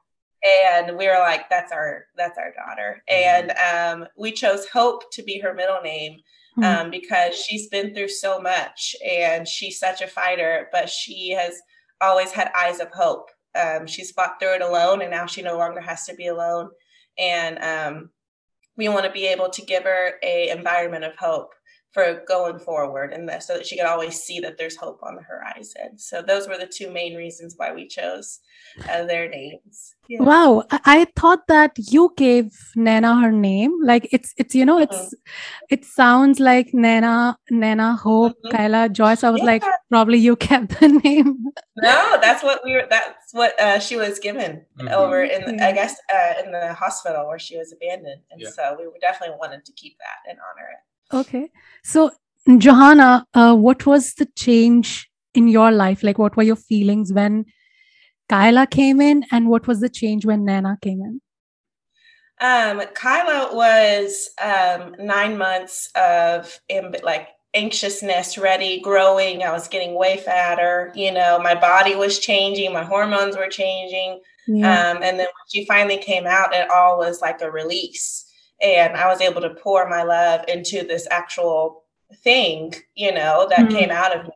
And 0.66 0.98
we 0.98 1.06
were 1.06 1.20
like, 1.20 1.48
"That's 1.48 1.72
our, 1.72 2.04
that's 2.16 2.38
our 2.38 2.52
daughter." 2.52 3.02
Mm-hmm. 3.10 3.50
And 3.50 4.02
um, 4.02 4.08
we 4.16 4.32
chose 4.32 4.66
Hope 4.66 5.10
to 5.12 5.22
be 5.22 5.38
her 5.38 5.54
middle 5.54 5.80
name 5.82 6.20
mm-hmm. 6.58 6.86
um, 6.86 6.90
because 6.90 7.34
she's 7.34 7.68
been 7.68 7.94
through 7.94 8.08
so 8.08 8.40
much, 8.40 8.94
and 9.08 9.48
she's 9.48 9.78
such 9.78 10.02
a 10.02 10.06
fighter. 10.06 10.68
But 10.70 10.90
she 10.90 11.30
has 11.30 11.54
always 12.00 12.30
had 12.30 12.50
eyes 12.54 12.80
of 12.80 12.90
hope. 12.92 13.30
Um, 13.58 13.86
she's 13.86 14.10
fought 14.10 14.38
through 14.38 14.56
it 14.56 14.62
alone, 14.62 15.00
and 15.00 15.10
now 15.10 15.24
she 15.24 15.40
no 15.40 15.56
longer 15.56 15.80
has 15.80 16.04
to 16.06 16.14
be 16.14 16.26
alone 16.26 16.68
and 17.18 17.58
um, 17.62 18.10
we 18.76 18.88
want 18.88 19.04
to 19.04 19.12
be 19.12 19.26
able 19.26 19.50
to 19.50 19.62
give 19.62 19.84
her 19.84 20.14
a 20.22 20.50
environment 20.50 21.04
of 21.04 21.16
hope 21.16 21.54
for 21.94 22.24
going 22.26 22.58
forward 22.58 23.12
and 23.12 23.28
that, 23.28 23.44
so 23.44 23.54
that 23.56 23.64
she 23.64 23.76
could 23.76 23.86
always 23.86 24.20
see 24.20 24.40
that 24.40 24.58
there's 24.58 24.76
hope 24.76 24.98
on 25.04 25.14
the 25.14 25.22
horizon 25.22 25.96
so 25.96 26.20
those 26.20 26.48
were 26.48 26.58
the 26.58 26.66
two 26.66 26.90
main 26.90 27.14
reasons 27.14 27.54
why 27.56 27.72
we 27.72 27.86
chose 27.86 28.40
uh, 28.90 29.04
their 29.04 29.28
names 29.28 29.94
yeah. 30.08 30.20
wow 30.20 30.64
i 30.70 31.06
thought 31.16 31.46
that 31.46 31.70
you 31.76 32.12
gave 32.16 32.46
Naina 32.76 33.22
her 33.22 33.30
name 33.30 33.72
like 33.80 34.08
it's 34.10 34.34
it's 34.36 34.56
you 34.56 34.64
know 34.64 34.78
it's 34.78 34.96
mm-hmm. 34.96 35.64
it 35.70 35.84
sounds 35.84 36.40
like 36.40 36.72
Naina 36.72 37.36
Naina 37.52 37.96
hope 37.96 38.34
mm-hmm. 38.44 38.56
Kaila 38.56 38.90
joyce 38.90 39.22
i 39.22 39.30
was 39.30 39.38
yeah. 39.38 39.46
like 39.46 39.64
probably 39.88 40.18
you 40.18 40.34
kept 40.48 40.80
the 40.80 40.88
name 40.88 41.46
no 41.76 42.18
that's 42.20 42.42
what 42.42 42.60
we 42.64 42.72
were 42.72 42.86
that's 42.90 43.32
what 43.32 43.58
uh, 43.60 43.78
she 43.78 43.96
was 43.96 44.18
given 44.18 44.62
mm-hmm. 44.78 44.88
over 44.88 45.22
in 45.22 45.56
the, 45.56 45.64
i 45.64 45.70
guess 45.70 45.94
uh, 46.12 46.42
in 46.44 46.50
the 46.50 46.74
hospital 46.74 47.28
where 47.28 47.38
she 47.38 47.56
was 47.56 47.72
abandoned 47.72 48.20
and 48.32 48.40
yeah. 48.40 48.50
so 48.50 48.76
we 48.76 48.98
definitely 49.00 49.36
wanted 49.38 49.64
to 49.64 49.72
keep 49.74 49.96
that 49.98 50.28
and 50.28 50.40
honor 50.50 50.68
it 50.72 50.78
Okay. 51.12 51.50
So, 51.82 52.10
Johonna, 52.48 53.24
uh, 53.34 53.54
what 53.54 53.86
was 53.86 54.14
the 54.14 54.26
change 54.36 55.08
in 55.34 55.48
your 55.48 55.70
life? 55.70 56.02
Like, 56.02 56.18
what 56.18 56.36
were 56.36 56.42
your 56.42 56.56
feelings 56.56 57.12
when 57.12 57.46
Kaila 58.30 58.70
came 58.70 59.00
in, 59.00 59.24
and 59.30 59.48
what 59.48 59.66
was 59.66 59.80
the 59.80 59.88
change 59.88 60.24
when 60.24 60.44
Naina 60.46 60.80
came 60.80 61.00
in? 61.00 61.20
Um, 62.40 62.80
Kaila 62.94 63.54
was 63.54 64.30
um, 64.42 64.96
nine 64.98 65.38
months 65.38 65.90
of 65.94 66.58
like 67.02 67.28
anxiousness 67.54 68.36
ready, 68.36 68.80
growing. 68.80 69.42
I 69.42 69.52
was 69.52 69.68
getting 69.68 69.94
way 69.94 70.16
fatter. 70.16 70.92
You 70.94 71.12
know, 71.12 71.38
my 71.38 71.54
body 71.54 71.94
was 71.94 72.18
changing, 72.18 72.72
my 72.72 72.84
hormones 72.84 73.36
were 73.36 73.48
changing. 73.48 74.20
Yeah. 74.46 74.90
Um, 74.90 74.96
and 74.96 75.18
then 75.18 75.26
when 75.26 75.46
she 75.52 75.64
finally 75.64 75.98
came 75.98 76.26
out, 76.26 76.54
it 76.54 76.68
all 76.70 76.98
was 76.98 77.22
like 77.22 77.40
a 77.40 77.50
release. 77.50 78.23
And 78.64 78.96
I 78.96 79.06
was 79.06 79.20
able 79.20 79.42
to 79.42 79.50
pour 79.50 79.88
my 79.88 80.02
love 80.02 80.44
into 80.48 80.86
this 80.86 81.06
actual 81.10 81.84
thing, 82.22 82.74
you 82.94 83.12
know, 83.12 83.46
that 83.50 83.60
mm-hmm. 83.60 83.76
came 83.76 83.90
out 83.90 84.16
of 84.16 84.24
me. 84.24 84.32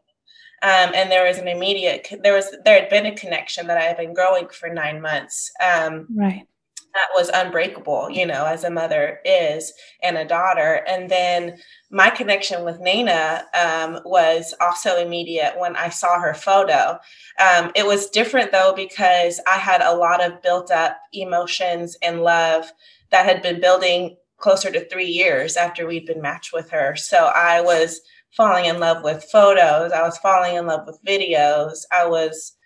Um, 0.61 0.91
and 0.95 1.11
there 1.11 1.27
was 1.27 1.39
an 1.39 1.49
immediate, 1.49 2.09
there 2.23 2.35
was, 2.35 2.55
there 2.65 2.81
had 2.81 2.91
been 2.91 3.07
a 3.07 3.15
connection 3.15 3.69
that 3.69 3.79
I 3.79 3.83
had 3.83 3.97
been 3.97 4.13
growing 4.13 4.49
for 4.49 4.69
nine 4.69 5.01
months. 5.01 5.51
Um, 5.65 6.07
right 6.15 6.47
that 6.95 7.09
was 7.17 7.31
unbreakable, 7.33 8.11
you 8.11 8.27
know, 8.27 8.45
as 8.45 8.65
a 8.65 8.71
mother 8.71 9.21
is 9.25 9.73
and 10.03 10.17
a 10.17 10.25
daughter. 10.25 10.85
And 10.89 11.11
then 11.11 11.59
my 11.91 12.11
connection 12.11 12.65
with 12.65 12.81
Naina 12.81 13.43
um, 13.55 14.01
was 14.05 14.55
also 14.61 14.99
immediate 14.99 15.55
when 15.59 15.77
I 15.77 15.91
saw 15.91 16.19
her 16.21 16.35
photo. 16.35 16.99
Um, 17.39 17.71
it 17.75 17.87
was 17.87 18.11
different 18.11 18.53
though, 18.53 18.73
because 18.75 19.41
I 19.47 19.59
had 19.59 19.81
a 19.81 19.95
lot 19.95 20.25
of 20.25 20.43
built 20.43 20.71
up 20.71 20.99
emotions 21.13 21.97
and 22.03 22.23
love 22.23 22.73
that 23.11 23.27
had 23.27 23.43
been 23.43 23.61
building 23.61 24.17
closer 24.37 24.71
to 24.71 24.89
three 24.89 25.07
years 25.07 25.57
after 25.57 25.87
we'd 25.87 26.07
been 26.07 26.23
matched 26.23 26.53
with 26.53 26.71
her. 26.71 26.95
So 26.97 27.31
I 27.35 27.61
was 27.61 28.01
falling 28.37 28.67
in 28.67 28.79
love 28.79 29.03
with 29.03 29.25
photos, 29.33 29.93
I 29.93 30.03
was 30.03 30.19
falling 30.19 30.57
in 30.57 30.67
love 30.67 30.87
with 30.87 31.03
videos, 31.07 31.85
I 31.91 32.07
was, 32.07 32.57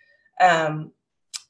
um, 0.41 0.93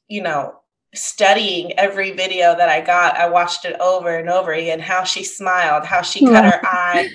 you 0.07 0.21
know, 0.21 0.59
studying 0.95 1.77
every 1.79 2.11
video 2.11 2.55
that 2.55 2.69
I 2.69 2.81
got. 2.81 3.17
I 3.17 3.27
watched 3.27 3.65
it 3.65 3.79
over 3.79 4.17
and 4.17 4.29
over 4.29 4.53
again. 4.53 4.79
How 4.79 5.03
she 5.03 5.23
smiled, 5.23 5.85
how 5.85 6.01
she 6.01 6.25
cut 6.25 6.45
her 6.45 6.61
eyes. 6.71 7.09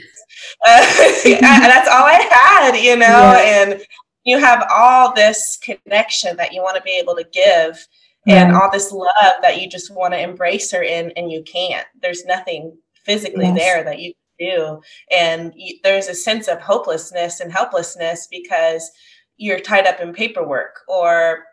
Uh, 0.67 0.81
that's 1.41 1.89
all 1.89 2.05
I 2.05 2.29
had, 2.31 2.77
you 2.77 2.97
know. 2.97 3.07
Yeah. 3.07 3.63
And 3.63 3.83
you 4.25 4.39
have 4.39 4.67
all 4.71 5.15
this 5.15 5.59
connection 5.63 6.37
that 6.37 6.53
you 6.53 6.63
want 6.63 6.77
to 6.77 6.83
be 6.83 6.99
able 6.99 7.15
to 7.17 7.25
give, 7.33 7.87
and 8.29 8.55
all 8.55 8.71
this 8.71 8.93
love 8.93 9.35
that 9.43 9.61
you 9.61 9.69
just 9.69 9.95
want 9.95 10.15
to 10.15 10.21
embrace 10.21 10.71
her 10.73 10.83
in, 10.83 11.11
and 11.13 11.31
you 11.31 11.43
can't. 11.43 11.87
There's 12.01 12.25
nothing 12.25 12.77
physically 13.05 13.47
yes. 13.47 13.59
there 13.59 13.85
that 13.85 14.01
you 14.01 14.13
can 14.39 14.49
do, 14.51 14.83
and 15.11 15.53
you, 15.57 15.79
there's 15.83 16.09
a 16.09 16.15
sense 16.15 16.49
of 16.49 16.61
hopelessness 16.61 17.41
and 17.41 17.53
helplessness 17.53 18.29
because 18.31 18.91
you're 19.37 19.61
tied 19.61 19.87
up 19.87 20.01
in 20.01 20.13
paperwork 20.13 20.81
or 20.89 21.45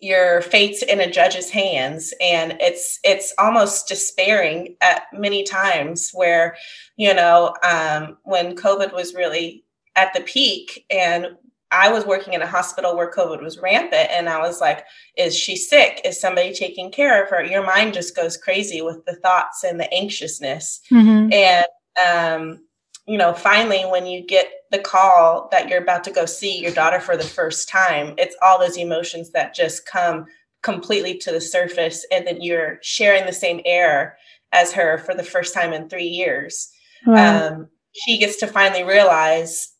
your 0.00 0.42
fate's 0.42 0.82
in 0.82 1.00
a 1.00 1.10
judge's 1.10 1.48
hands 1.48 2.12
and 2.20 2.56
it's 2.60 2.98
it's 3.04 3.32
almost 3.38 3.88
despairing 3.88 4.76
at 4.80 5.04
many 5.12 5.44
times 5.44 6.10
where 6.12 6.56
you 6.96 7.14
know 7.14 7.54
um, 7.62 8.18
when 8.24 8.56
covid 8.56 8.92
was 8.92 9.14
really 9.14 9.64
at 9.96 10.12
the 10.12 10.20
peak 10.20 10.84
and 10.90 11.28
i 11.74 11.90
was 11.90 12.06
working 12.06 12.32
in 12.32 12.42
a 12.42 12.46
hospital 12.46 12.96
where 12.96 13.10
covid 13.10 13.42
was 13.42 13.58
rampant 13.58 14.08
and 14.10 14.28
i 14.28 14.38
was 14.38 14.60
like 14.60 14.84
is 15.16 15.36
she 15.36 15.56
sick 15.56 16.00
is 16.04 16.20
somebody 16.20 16.52
taking 16.52 16.90
care 16.90 17.22
of 17.22 17.28
her 17.28 17.44
your 17.44 17.64
mind 17.64 17.92
just 17.92 18.16
goes 18.16 18.36
crazy 18.36 18.80
with 18.80 19.04
the 19.06 19.16
thoughts 19.16 19.64
and 19.64 19.78
the 19.78 19.92
anxiousness 19.92 20.80
mm-hmm. 20.90 21.32
and 21.32 21.66
um, 22.04 22.60
you 23.06 23.18
know, 23.18 23.34
finally, 23.34 23.82
when 23.82 24.06
you 24.06 24.26
get 24.26 24.48
the 24.70 24.78
call 24.78 25.48
that 25.52 25.68
you're 25.68 25.82
about 25.82 26.04
to 26.04 26.10
go 26.10 26.24
see 26.24 26.58
your 26.58 26.72
daughter 26.72 27.00
for 27.00 27.16
the 27.16 27.24
first 27.24 27.68
time, 27.68 28.14
it's 28.16 28.36
all 28.42 28.58
those 28.58 28.78
emotions 28.78 29.30
that 29.32 29.54
just 29.54 29.86
come 29.86 30.24
completely 30.62 31.18
to 31.18 31.30
the 31.30 31.40
surface. 31.40 32.06
And 32.10 32.26
then 32.26 32.40
you're 32.40 32.78
sharing 32.82 33.26
the 33.26 33.32
same 33.32 33.60
air 33.66 34.16
as 34.52 34.72
her 34.72 34.98
for 34.98 35.14
the 35.14 35.22
first 35.22 35.52
time 35.52 35.72
in 35.72 35.88
three 35.88 36.06
years. 36.06 36.70
Wow. 37.06 37.48
Um, 37.48 37.68
she 37.92 38.18
gets 38.18 38.36
to 38.38 38.46
finally 38.46 38.82
realize 38.82 39.73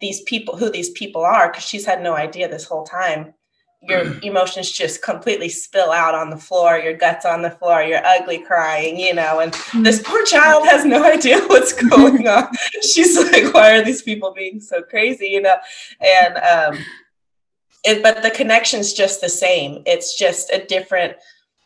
these 0.00 0.22
people, 0.22 0.56
who 0.56 0.70
these 0.70 0.90
people 0.90 1.22
are, 1.22 1.50
because 1.50 1.64
she's 1.64 1.86
had 1.86 2.02
no 2.02 2.14
idea 2.14 2.48
this 2.48 2.64
whole 2.64 2.84
time 2.84 3.34
your 3.82 4.18
emotions 4.22 4.70
just 4.70 5.02
completely 5.02 5.48
spill 5.48 5.90
out 5.90 6.14
on 6.14 6.28
the 6.28 6.36
floor, 6.36 6.78
your 6.78 6.94
guts 6.94 7.24
on 7.24 7.40
the 7.40 7.50
floor, 7.50 7.82
you're 7.82 8.04
ugly 8.04 8.38
crying, 8.38 8.98
you 8.98 9.14
know, 9.14 9.40
and 9.40 9.54
this 9.82 10.02
poor 10.02 10.22
child 10.24 10.66
has 10.66 10.84
no 10.84 11.02
idea 11.12 11.40
what's 11.46 11.72
going 11.88 12.28
on. 12.28 12.48
She's 12.82 13.16
like, 13.16 13.54
why 13.54 13.76
are 13.76 13.84
these 13.84 14.02
people 14.02 14.34
being 14.34 14.60
so 14.60 14.82
crazy, 14.82 15.28
you 15.28 15.40
know? 15.40 15.56
And 16.00 16.36
um 16.36 16.84
it, 17.82 18.02
but 18.02 18.22
the 18.22 18.30
connection's 18.30 18.92
just 18.92 19.22
the 19.22 19.30
same. 19.30 19.82
It's 19.86 20.16
just 20.16 20.50
a 20.50 20.64
different 20.66 21.16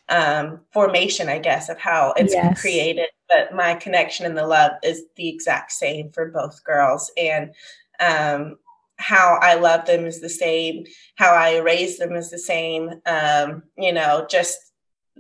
um 0.09 0.61
formation, 0.73 1.29
I 1.29 1.41
guess, 1.41 1.69
of 1.69 1.79
how 1.79 2.15
it's 2.17 2.33
yes. 2.33 2.61
created. 2.61 3.09
But 3.29 3.57
my 3.57 3.75
connection 3.75 4.25
and 4.25 4.37
the 4.37 4.47
love 4.47 4.73
is 4.85 5.07
the 5.17 5.29
exact 5.29 5.73
same 5.73 6.13
for 6.13 6.31
both 6.31 6.63
girls. 6.63 7.11
And 7.17 7.53
um 8.01 8.57
how 8.97 9.39
I 9.43 9.55
love 9.55 9.87
them 9.87 10.07
is 10.07 10.21
the 10.21 10.29
same, 10.29 10.85
how 11.17 11.33
I 11.33 11.59
raise 11.59 11.99
them 11.99 12.13
is 12.15 12.31
the 12.31 12.39
same. 12.39 12.91
Um, 13.07 13.65
you 13.77 13.93
know, 13.93 14.27
just 14.31 14.59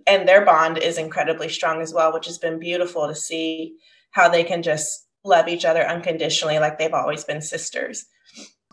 and 0.06 0.28
their 0.28 0.44
bond 0.44 0.78
is 0.78 0.98
incredibly 0.98 1.48
strong 1.48 1.80
as 1.80 1.92
well, 1.94 2.12
which 2.12 2.26
has 2.26 2.38
been 2.38 2.58
beautiful 2.58 3.08
to 3.08 3.14
see 3.14 3.76
how 4.10 4.28
they 4.28 4.44
can 4.44 4.62
just 4.62 5.06
love 5.24 5.48
each 5.48 5.64
other 5.64 5.82
unconditionally 5.86 6.58
like 6.58 6.78
they've 6.78 6.92
always 6.92 7.24
been 7.24 7.40
sisters. 7.40 8.06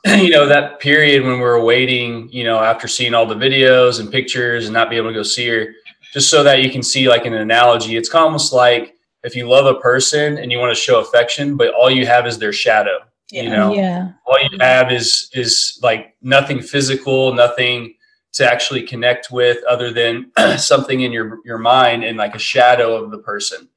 You 0.03 0.31
know, 0.31 0.47
that 0.47 0.79
period 0.79 1.23
when 1.23 1.33
we 1.33 1.41
were 1.41 1.63
waiting, 1.63 2.27
you 2.31 2.43
know, 2.43 2.57
after 2.57 2.87
seeing 2.87 3.13
all 3.13 3.27
the 3.27 3.35
videos 3.35 3.99
and 3.99 4.11
pictures 4.11 4.65
and 4.65 4.73
not 4.73 4.89
be 4.89 4.97
able 4.97 5.09
to 5.09 5.13
go 5.13 5.21
see 5.21 5.47
her, 5.47 5.75
just 6.11 6.27
so 6.27 6.43
that 6.43 6.63
you 6.63 6.71
can 6.71 6.81
see 6.81 7.07
like 7.07 7.27
an 7.27 7.35
analogy, 7.35 7.95
it's 7.95 8.13
almost 8.13 8.51
like 8.51 8.95
if 9.23 9.35
you 9.35 9.47
love 9.47 9.67
a 9.67 9.79
person 9.79 10.39
and 10.39 10.51
you 10.51 10.57
want 10.57 10.75
to 10.75 10.81
show 10.81 10.99
affection, 10.99 11.55
but 11.55 11.71
all 11.75 11.91
you 11.91 12.07
have 12.07 12.25
is 12.25 12.39
their 12.39 12.51
shadow 12.51 12.97
yeah. 13.31 13.43
You 13.43 13.49
know, 13.49 13.73
yeah. 13.73 14.11
all 14.25 14.37
you 14.41 14.57
have 14.59 14.91
is 14.91 15.29
is 15.33 15.79
like 15.81 16.15
nothing 16.21 16.61
physical, 16.61 17.33
nothing 17.33 17.95
to 18.33 18.49
actually 18.49 18.83
connect 18.83 19.31
with 19.31 19.57
other 19.69 19.91
than 19.91 20.31
something 20.57 21.01
in 21.01 21.11
your 21.11 21.39
your 21.45 21.57
mind 21.57 22.03
and 22.03 22.17
like 22.17 22.35
a 22.35 22.39
shadow 22.39 22.95
of 22.95 23.11
the 23.11 23.19
person. 23.19 23.67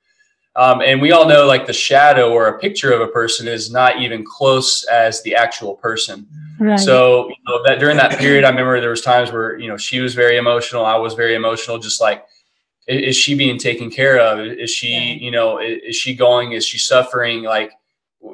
Um, 0.56 0.82
and 0.82 1.00
we 1.00 1.10
all 1.10 1.26
know 1.26 1.46
like 1.46 1.66
the 1.66 1.72
shadow 1.72 2.32
or 2.32 2.46
a 2.46 2.58
picture 2.60 2.92
of 2.92 3.00
a 3.00 3.08
person 3.08 3.48
is 3.48 3.72
not 3.72 4.00
even 4.00 4.24
close 4.24 4.84
as 4.84 5.20
the 5.24 5.34
actual 5.34 5.74
person. 5.74 6.28
Right. 6.60 6.78
So 6.78 7.28
you 7.28 7.34
know, 7.48 7.62
that 7.64 7.80
during 7.80 7.96
that 7.96 8.18
period, 8.18 8.44
I 8.44 8.50
remember 8.50 8.80
there 8.80 8.90
was 8.90 9.00
times 9.00 9.32
where 9.32 9.58
you 9.58 9.68
know 9.68 9.76
she 9.76 10.00
was 10.00 10.14
very 10.14 10.36
emotional, 10.36 10.84
I 10.84 10.96
was 10.96 11.14
very 11.14 11.34
emotional, 11.34 11.78
just 11.78 12.00
like 12.00 12.24
is 12.86 13.16
she 13.16 13.34
being 13.34 13.58
taken 13.58 13.90
care 13.90 14.18
of? 14.18 14.40
Is 14.40 14.70
she, 14.70 14.92
yeah. 14.92 15.14
you 15.14 15.30
know, 15.30 15.58
is 15.58 15.96
she 15.96 16.14
going? 16.14 16.52
Is 16.52 16.66
she 16.66 16.78
suffering? 16.78 17.42
Like, 17.42 17.72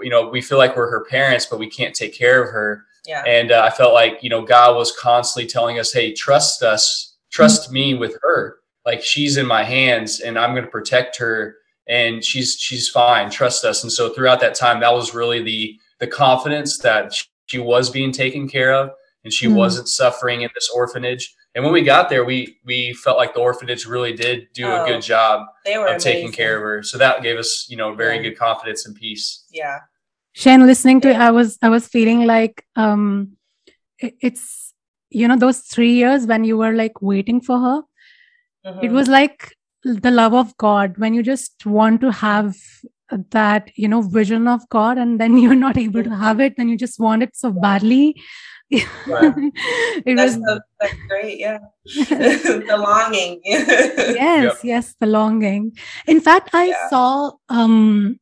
you 0.03 0.11
know, 0.11 0.29
we 0.29 0.41
feel 0.41 0.59
like 0.59 0.77
we're 0.77 0.91
her 0.91 1.05
parents, 1.05 1.47
but 1.47 1.59
we 1.59 1.69
can't 1.69 1.95
take 1.95 2.15
care 2.15 2.43
of 2.43 2.51
her. 2.51 2.85
Yeah. 3.07 3.23
And 3.27 3.51
uh, 3.51 3.63
I 3.65 3.75
felt 3.75 3.95
like, 3.95 4.23
you 4.23 4.31
know, 4.31 4.43
God 4.43 4.77
was 4.77 4.97
constantly 4.97 5.49
telling 5.49 5.79
us, 5.79 5.93
hey, 5.93 6.13
trust 6.13 6.63
us, 6.63 7.17
trust 7.31 7.65
mm-hmm. 7.65 7.75
me 7.75 7.95
with 7.95 8.17
her. 8.23 8.59
Like 8.87 9.03
she's 9.03 9.37
in 9.37 9.47
my 9.47 9.63
hands 9.63 10.21
and 10.21 10.39
I'm 10.39 10.53
going 10.53 10.65
to 10.65 10.71
protect 10.71 11.17
her 11.19 11.57
and 11.89 12.25
she's, 12.25 12.57
she's 12.59 12.89
fine. 12.89 13.31
Trust 13.31 13.65
us. 13.65 13.83
And 13.83 13.93
so 13.93 14.11
throughout 14.11 14.41
that 14.41 14.55
time, 14.55 14.81
that 14.81 14.93
was 14.93 15.15
really 15.15 15.43
the, 15.43 15.79
the 15.99 16.07
confidence 16.07 16.79
that 16.79 17.13
she 17.47 17.59
was 17.59 17.91
being 17.91 18.13
taken 18.13 18.49
care 18.49 18.73
of 18.73 18.91
and 19.25 19.33
she 19.33 19.47
mm-hmm. 19.47 19.57
wasn't 19.57 19.89
suffering 19.89 20.43
in 20.43 20.51
this 20.55 20.71
orphanage. 20.75 21.35
And 21.55 21.65
when 21.65 21.73
we 21.73 21.83
got 21.83 22.09
there, 22.09 22.25
we 22.25 22.59
we 22.65 22.93
felt 22.93 23.17
like 23.17 23.35
the 23.35 23.41
orphanage 23.41 23.85
really 23.85 24.13
did 24.13 24.49
do 24.53 24.67
oh, 24.67 24.85
a 24.85 24.87
good 24.87 25.03
job 25.03 25.47
of 25.67 25.73
amazing. 25.73 25.99
taking 25.99 26.33
care 26.33 26.57
of 26.57 26.63
her. 26.63 26.83
So 26.83 26.97
that 26.99 27.23
gave 27.23 27.39
us, 27.39 27.67
you 27.69 27.77
know, 27.77 27.93
very 27.93 28.17
yeah. 28.17 28.23
good 28.23 28.39
confidence 28.39 28.87
and 28.87 28.95
peace. 28.95 29.47
Yeah. 29.51 29.81
Shane, 30.33 30.65
listening 30.65 31.01
to 31.03 31.11
it, 31.11 31.17
I 31.17 31.33
was 31.33 31.59
I 31.61 31.69
was 31.69 31.89
feeling 31.89 32.25
like 32.25 32.65
um 32.77 33.37
it's 33.99 34.73
you 35.11 35.27
know 35.27 35.37
those 35.37 35.61
three 35.61 35.93
years 35.93 36.25
when 36.27 36.45
you 36.45 36.57
were 36.57 36.73
like 36.73 37.03
waiting 37.03 37.41
for 37.41 37.59
her. 37.59 37.83
Mm-hmm. 38.65 38.85
It 38.85 38.93
was 38.93 39.09
like 39.09 39.53
the 39.83 40.11
love 40.11 40.35
of 40.35 40.57
God 40.57 40.99
when 40.99 41.15
you 41.15 41.23
just 41.23 41.67
want 41.67 42.01
to 42.03 42.13
have 42.13 42.57
that 43.31 43.73
you 43.75 43.89
know 43.89 44.03
vision 44.03 44.47
of 44.47 44.69
God 44.69 44.99
and 44.99 45.21
then 45.21 45.37
you're 45.43 45.57
not 45.57 45.77
able 45.77 46.05
to 46.05 46.15
have 46.15 46.39
it, 46.39 46.55
and 46.59 46.71
you 46.71 46.77
just 46.77 47.01
want 47.01 47.25
it 47.25 47.35
so 47.35 47.51
badly 47.51 48.15
it 48.73 50.17
that's, 50.17 50.37
was 50.37 50.45
so, 50.47 50.61
that's 50.81 50.95
great 51.09 51.41
yeah. 51.41 51.59
The 51.85 52.77
longing. 52.79 53.41
Yes 53.45 54.17
yep. 54.17 54.55
yes 54.63 54.95
the 55.01 55.07
longing. 55.07 55.77
In 56.07 56.21
fact 56.21 56.51
i 56.53 56.67
yeah. 56.67 56.89
saw 56.89 57.33
um 57.49 58.21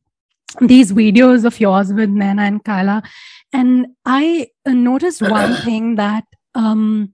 these 0.59 0.91
videos 0.91 1.45
of 1.45 1.59
yours 1.59 1.93
with 1.93 2.09
Naina 2.09 2.47
and 2.47 2.63
Kaila 2.63 3.05
and 3.53 3.87
i 4.05 4.47
noticed 4.65 5.21
one 5.39 5.55
thing 5.57 5.95
that 5.95 6.23
um 6.55 7.13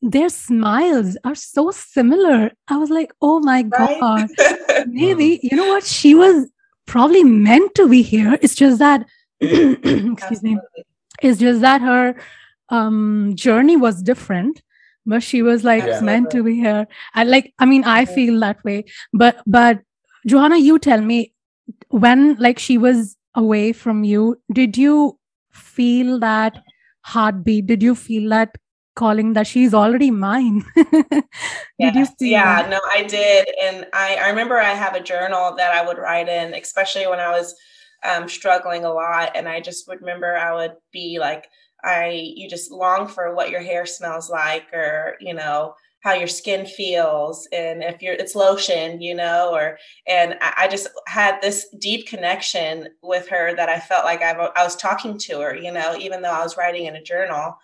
their 0.00 0.28
smiles 0.28 1.16
are 1.24 1.34
so 1.34 1.70
similar. 1.70 2.50
I 2.68 2.76
was 2.76 2.90
like 2.90 3.12
oh 3.20 3.40
my 3.40 3.64
right? 3.78 4.00
god. 4.00 4.28
Maybe 4.86 5.40
you 5.42 5.56
know 5.56 5.68
what? 5.68 5.84
She 5.84 6.14
was 6.14 6.50
probably 6.86 7.24
meant 7.24 7.74
to 7.74 7.88
be 7.88 8.02
here. 8.02 8.38
It's 8.40 8.54
just 8.54 8.78
that 8.78 9.06
excuse 9.40 10.18
Absolutely. 10.22 10.54
me 10.54 10.84
it's 11.22 11.40
just 11.40 11.60
that 11.60 11.80
her 11.80 12.14
um 12.76 13.32
journey 13.46 13.76
was 13.76 14.02
different 14.02 14.62
but 15.06 15.22
she 15.22 15.42
was 15.42 15.64
like 15.64 15.84
yeah. 15.84 16.00
meant 16.10 16.30
to 16.30 16.42
be 16.42 16.54
here 16.54 16.86
i 17.14 17.24
like 17.24 17.52
i 17.58 17.66
mean 17.72 17.84
i 17.84 18.04
feel 18.04 18.38
that 18.40 18.62
way 18.64 18.84
but 19.12 19.42
but 19.46 19.80
Johonna 20.26 20.56
you 20.56 20.78
tell 20.78 21.02
me 21.02 21.34
when 21.88 22.36
like 22.36 22.58
she 22.58 22.78
was 22.78 23.16
away 23.34 23.72
from 23.72 24.04
you 24.04 24.40
did 24.60 24.78
you 24.78 25.18
feel 25.54 26.18
that 26.20 26.62
heartbeat? 27.04 27.66
Did 27.66 27.82
you 27.82 27.94
feel 27.94 28.28
that 28.30 28.56
calling 28.96 29.32
that 29.34 29.46
she's 29.46 29.74
already 29.74 30.10
mine? 30.10 30.64
did 30.74 31.24
yes. 31.78 31.94
you 31.96 32.06
see 32.18 32.30
Yeah, 32.32 32.62
that? 32.62 32.70
no, 32.70 32.80
I 32.90 33.02
did. 33.04 33.48
And 33.62 33.86
I, 33.92 34.16
I 34.16 34.28
remember 34.30 34.58
I 34.58 34.74
have 34.74 34.94
a 34.94 35.02
journal 35.02 35.54
that 35.56 35.72
I 35.72 35.86
would 35.86 35.98
write 35.98 36.28
in, 36.28 36.54
especially 36.54 37.06
when 37.06 37.20
I 37.20 37.30
was 37.30 37.54
um, 38.04 38.28
struggling 38.28 38.84
a 38.84 38.92
lot. 38.92 39.32
And 39.34 39.48
I 39.48 39.60
just 39.60 39.86
would 39.88 40.00
remember 40.00 40.34
I 40.34 40.54
would 40.54 40.72
be 40.92 41.18
like, 41.20 41.46
I, 41.84 42.32
you 42.34 42.48
just 42.48 42.72
long 42.72 43.06
for 43.08 43.34
what 43.34 43.50
your 43.50 43.60
hair 43.60 43.86
smells 43.86 44.30
like, 44.30 44.72
or, 44.72 45.16
you 45.20 45.34
know, 45.34 45.74
how 46.04 46.12
your 46.12 46.28
skin 46.28 46.66
feels 46.66 47.48
and 47.50 47.82
if 47.82 48.02
you're 48.02 48.12
it's 48.12 48.34
lotion 48.34 49.00
you 49.00 49.14
know 49.14 49.50
or 49.52 49.78
and 50.06 50.36
I, 50.42 50.68
just 50.68 50.86
had 51.06 51.40
this 51.40 51.66
deep 51.80 52.06
connection 52.06 52.88
with 53.02 53.26
her 53.28 53.56
that 53.56 53.70
i 53.70 53.80
felt 53.80 54.04
like 54.04 54.20
I, 54.20 54.32
I 54.32 54.62
was 54.62 54.76
talking 54.76 55.18
to 55.18 55.40
her 55.40 55.56
you 55.56 55.72
know 55.72 55.96
even 55.98 56.20
though 56.20 56.30
i 56.30 56.42
was 56.42 56.58
writing 56.58 56.84
in 56.84 56.94
a 56.94 57.02
journal 57.02 57.56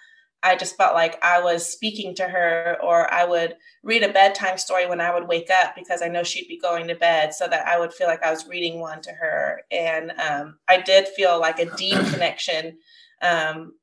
i 0.43 0.57
just 0.57 0.77
felt 0.77 0.95
like 0.95 1.23
i 1.23 1.39
was 1.39 1.71
speaking 1.71 2.15
to 2.15 2.29
her 2.29 2.79
or 2.83 3.13
i 3.13 3.27
would 3.27 3.57
read 3.83 4.03
a 4.03 4.13
bedtime 4.13 4.57
story 4.57 4.87
when 4.87 5.03
i 5.03 5.13
would 5.13 5.29
wake 5.29 5.51
up 5.51 5.75
because 5.77 6.01
i 6.01 6.09
know 6.09 6.23
she'd 6.23 6.49
be 6.49 6.59
going 6.59 6.89
to 6.89 6.95
bed 6.95 7.35
so 7.35 7.47
that 7.47 7.67
i 7.69 7.79
would 7.79 7.93
feel 7.93 8.07
like 8.07 8.23
i 8.23 8.31
was 8.31 8.49
reading 8.49 8.81
one 8.81 9.03
to 9.03 9.11
her. 9.13 9.61
And 9.71 10.13
um, 10.13 10.59
i 10.67 10.81
did 10.81 11.09
feel 11.09 11.39
like 11.39 11.59
a 11.59 11.77
deep 11.77 11.99
connection 12.11 12.79
um, 13.23 13.75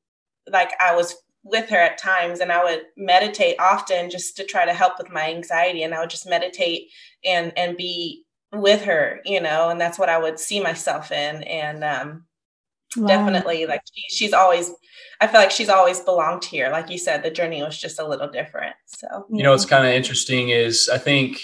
like 0.50 0.72
i 0.80 0.94
was 0.94 1.16
with 1.44 1.68
her 1.70 1.78
at 1.78 1.98
times 1.98 2.40
and 2.40 2.52
I 2.52 2.62
would 2.64 2.82
meditate 2.96 3.56
often 3.58 4.10
just 4.10 4.36
to 4.36 4.44
try 4.44 4.64
to 4.64 4.74
help 4.74 4.98
with 4.98 5.10
my 5.10 5.30
anxiety 5.30 5.82
and 5.82 5.94
I 5.94 6.00
would 6.00 6.10
just 6.10 6.28
meditate 6.28 6.90
and 7.24 7.52
and 7.56 7.76
be 7.76 8.24
with 8.52 8.82
her, 8.82 9.20
you 9.24 9.40
know, 9.40 9.68
and 9.68 9.80
that's 9.80 9.98
what 9.98 10.08
I 10.08 10.18
would 10.18 10.38
see 10.38 10.60
myself 10.60 11.12
in 11.12 11.42
and 11.44 11.84
um 11.84 12.24
wow. 12.96 13.06
definitely 13.06 13.66
like 13.66 13.82
she, 13.92 14.02
she's 14.08 14.32
always 14.32 14.72
I 15.20 15.26
feel 15.26 15.40
like 15.40 15.50
she's 15.50 15.68
always 15.68 16.00
belonged 16.00 16.44
here. 16.44 16.70
Like 16.70 16.90
you 16.90 16.98
said, 16.98 17.22
the 17.22 17.30
journey 17.30 17.62
was 17.62 17.78
just 17.78 17.98
a 17.98 18.06
little 18.06 18.28
different. 18.28 18.74
So 18.86 19.26
you 19.30 19.42
know 19.42 19.52
what's 19.52 19.64
kind 19.64 19.86
of 19.86 19.92
interesting 19.92 20.50
is 20.50 20.88
I 20.88 20.98
think 20.98 21.40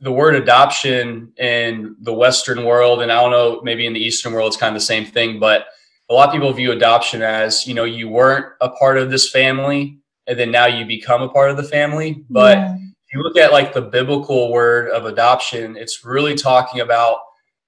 the 0.00 0.12
word 0.12 0.34
adoption 0.34 1.32
in 1.38 1.96
the 2.00 2.12
Western 2.12 2.64
world, 2.64 3.00
and 3.00 3.10
I 3.10 3.20
don't 3.22 3.30
know, 3.30 3.62
maybe 3.62 3.86
in 3.86 3.94
the 3.94 4.00
Eastern 4.00 4.34
world, 4.34 4.48
it's 4.48 4.56
kind 4.58 4.76
of 4.76 4.80
the 4.80 4.84
same 4.84 5.06
thing, 5.06 5.40
but 5.40 5.68
a 6.08 6.14
lot 6.14 6.28
of 6.28 6.32
people 6.32 6.52
view 6.52 6.72
adoption 6.72 7.22
as 7.22 7.66
you 7.66 7.74
know 7.74 7.84
you 7.84 8.08
weren't 8.08 8.46
a 8.60 8.68
part 8.68 8.98
of 8.98 9.10
this 9.10 9.30
family 9.30 9.98
and 10.26 10.38
then 10.38 10.50
now 10.50 10.66
you 10.66 10.84
become 10.84 11.22
a 11.22 11.28
part 11.28 11.50
of 11.50 11.56
the 11.56 11.62
family. 11.62 12.24
But 12.30 12.58
yeah. 12.58 12.74
if 12.74 13.14
you 13.14 13.22
look 13.22 13.36
at 13.36 13.52
like 13.52 13.72
the 13.72 13.82
biblical 13.82 14.52
word 14.52 14.90
of 14.90 15.04
adoption 15.04 15.76
it's 15.76 16.04
really 16.04 16.34
talking 16.34 16.80
about 16.80 17.18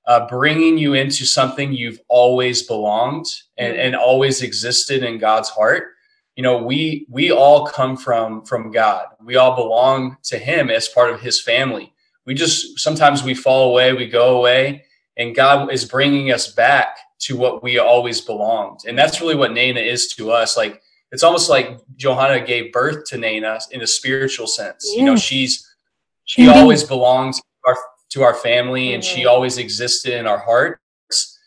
uh, 0.07 0.27
bringing 0.27 0.79
you 0.79 0.95
into 0.95 1.27
something 1.27 1.73
you've 1.73 2.01
always 2.09 2.63
belonged 2.63 3.27
and, 3.59 3.77
and 3.77 3.95
always 3.95 4.43
existed 4.43 5.03
in 5.03 5.19
god's 5.19 5.49
heart. 5.49 5.95
You 6.37 6.43
know 6.45 6.63
we 6.63 7.07
we 7.11 7.33
all 7.33 7.67
come 7.67 7.97
from 7.97 8.45
from 8.45 8.71
god. 8.71 9.07
We 9.25 9.37
all 9.37 9.57
belong 9.57 10.17
to 10.25 10.39
him 10.39 10.71
as 10.71 10.89
part 10.89 11.11
of 11.11 11.21
his 11.21 11.43
family. 11.43 11.93
We 12.25 12.35
just 12.35 12.79
sometimes 12.79 13.25
we 13.25 13.35
fall 13.35 13.71
away 13.71 13.93
we 13.93 14.07
go 14.07 14.39
away 14.39 14.85
and 15.17 15.35
god 15.35 15.73
is 15.73 15.85
bringing 15.85 16.31
us 16.31 16.53
back 16.53 16.99
to 17.21 17.37
what 17.37 17.63
we 17.63 17.79
always 17.79 18.21
belonged. 18.21 18.81
And 18.87 18.99
that's 18.99 19.21
really 19.21 19.35
what 19.35 19.51
Naina 19.51 19.85
is 19.85 20.09
to 20.15 20.31
us. 20.31 20.57
Like 20.57 20.83
it's 21.11 21.23
almost 21.23 21.49
like 21.49 21.81
Johonna 21.97 22.45
gave 22.47 22.73
birth 22.73 23.05
to 23.07 23.17
Naina 23.17 23.61
in 23.73 23.83
a 23.83 23.87
spiritual 23.87 24.47
sense. 24.47 24.85
Yes. 24.89 24.97
You 24.99 25.05
know, 25.05 25.17
she's 25.17 25.67
she 26.25 26.43
mm-hmm. 26.43 26.59
always 26.59 26.85
belongs 26.85 27.39
to 27.39 27.45
our, 27.67 27.77
to 28.11 28.23
our 28.23 28.35
family 28.35 28.87
mm-hmm. 28.87 28.97
and 28.97 29.05
she 29.05 29.21
mm-hmm. 29.21 29.31
always 29.31 29.59
existed 29.59 30.15
in 30.15 30.27
our 30.27 30.39
hearts. 30.39 30.81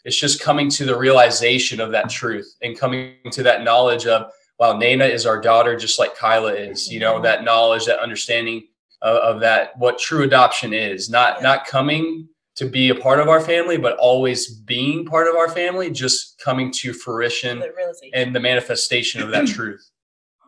It's 0.04 0.20
just 0.20 0.42
coming 0.42 0.70
to 0.72 0.86
the 0.86 0.98
realization 0.98 1.80
of 1.80 1.92
that 1.92 2.10
truth 2.10 2.56
and 2.64 2.78
coming 2.78 3.14
to 3.32 3.44
that 3.44 3.64
knowledge 3.64 4.08
of 4.08 4.32
wow, 4.60 4.74
Naina 4.74 5.10
is 5.10 5.26
our 5.26 5.42
daughter 5.42 5.76
just 5.76 6.00
like 6.00 6.16
Kaila 6.16 6.70
is. 6.70 6.92
You 6.92 7.00
know, 7.00 7.16
mm-hmm. 7.16 7.24
that 7.24 7.44
knowledge, 7.44 7.86
that 7.86 8.00
understanding 8.00 8.68
of, 9.02 9.18
of 9.18 9.42
that 9.42 9.78
what 9.78 10.00
true 10.00 10.24
adoption 10.24 10.74
is. 10.74 11.10
Not 11.10 11.38
yeah. 11.38 11.44
not 11.44 11.66
coming 11.66 12.28
to 12.62 12.70
be 12.70 12.90
a 12.90 12.96
part 12.96 13.20
of 13.20 13.28
our 13.28 13.42
family, 13.42 13.76
but 13.76 13.98
always 13.98 14.48
being 14.48 15.04
part 15.04 15.28
of 15.28 15.36
our 15.36 15.50
family, 15.50 15.90
just 15.90 16.40
coming 16.40 16.72
to 16.72 16.94
fruition 16.94 17.58
the 17.58 18.12
and 18.14 18.36
the 18.36 18.40
manifestation 18.40 19.20
of 19.20 19.32
that 19.32 19.48
truth. 19.56 19.84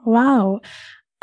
Wow. 0.06 0.62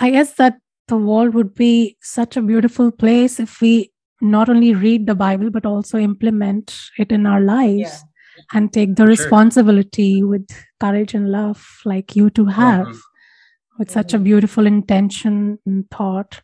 I 0.00 0.10
guess 0.10 0.34
that 0.34 0.58
the 0.88 0.96
world 0.96 1.34
would 1.34 1.54
be 1.54 1.96
such 2.02 2.36
a 2.36 2.42
beautiful 2.42 2.90
place 2.90 3.38
if 3.38 3.60
we 3.60 3.92
not 4.20 4.48
only 4.48 4.74
read 4.74 5.06
the 5.06 5.14
Bible, 5.14 5.48
but 5.48 5.64
also 5.64 5.96
implement 5.96 6.76
it 6.98 7.12
in 7.12 7.24
our 7.24 7.40
lives 7.40 7.78
yeah. 7.78 8.42
and 8.52 8.72
take 8.72 8.96
the 8.96 9.06
responsibility 9.06 10.24
with 10.24 10.48
courage 10.80 11.14
and 11.14 11.30
love, 11.30 11.64
like 11.84 12.16
you 12.16 12.30
two 12.30 12.46
have, 12.46 12.88
mm-hmm. 12.88 13.78
with 13.78 13.92
such 13.92 14.12
a 14.12 14.16
mm-hmm. 14.16 14.24
beautiful 14.24 14.66
intention 14.66 15.60
and 15.64 15.88
thought. 15.88 16.42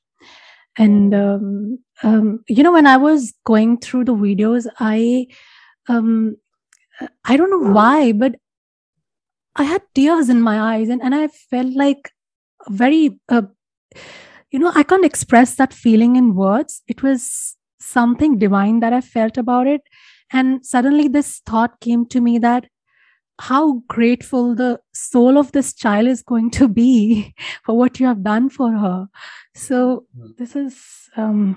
And 0.79 1.15
um, 1.15 1.79
um, 2.03 2.45
you 2.49 2.63
know 2.63 2.73
when 2.73 2.87
i 2.87 2.97
was 2.97 3.33
going 3.45 3.79
through 3.79 4.05
the 4.05 4.15
videos 4.15 4.67
i 4.79 5.27
um 5.89 6.37
i 7.25 7.37
don't 7.37 7.51
know 7.51 7.73
why 7.73 8.13
but 8.13 8.37
i 9.57 9.63
had 9.63 9.83
tears 9.95 10.29
in 10.29 10.41
my 10.41 10.61
eyes 10.75 10.89
and, 10.89 11.03
and 11.03 11.15
i 11.15 11.29
felt 11.29 11.75
like 11.75 12.11
very 12.69 13.19
uh, 13.29 13.43
you 14.51 14.59
know 14.59 14.73
i 14.75 14.83
can't 14.83 15.05
express 15.05 15.55
that 15.57 15.73
feeling 15.73 16.17
in 16.17 16.35
words. 16.35 16.83
It 16.89 17.03
was 17.03 17.57
something 17.81 18.39
divine 18.39 18.81
that 18.81 18.93
i 18.93 19.01
felt 19.01 19.37
about 19.39 19.67
it. 19.67 19.83
And 20.33 20.67
suddenly 20.67 21.09
this 21.09 21.41
thought 21.47 21.79
came 21.81 22.07
to 22.07 22.21
me 22.21 22.39
that 22.39 22.67
how 23.39 23.83
grateful 23.89 24.55
the 24.55 24.81
soul 24.95 25.37
of 25.37 25.53
this 25.53 25.75
child 25.75 26.07
is 26.07 26.23
going 26.23 26.51
to 26.51 26.69
be 26.69 27.35
for 27.65 27.77
what 27.77 28.01
you 28.01 28.07
have 28.07 28.23
done 28.23 28.49
for 28.49 28.73
her 28.73 29.09
so 29.55 30.07
hmm. 30.17 30.31
this 30.39 30.57
is 30.57 31.09
um 31.17 31.57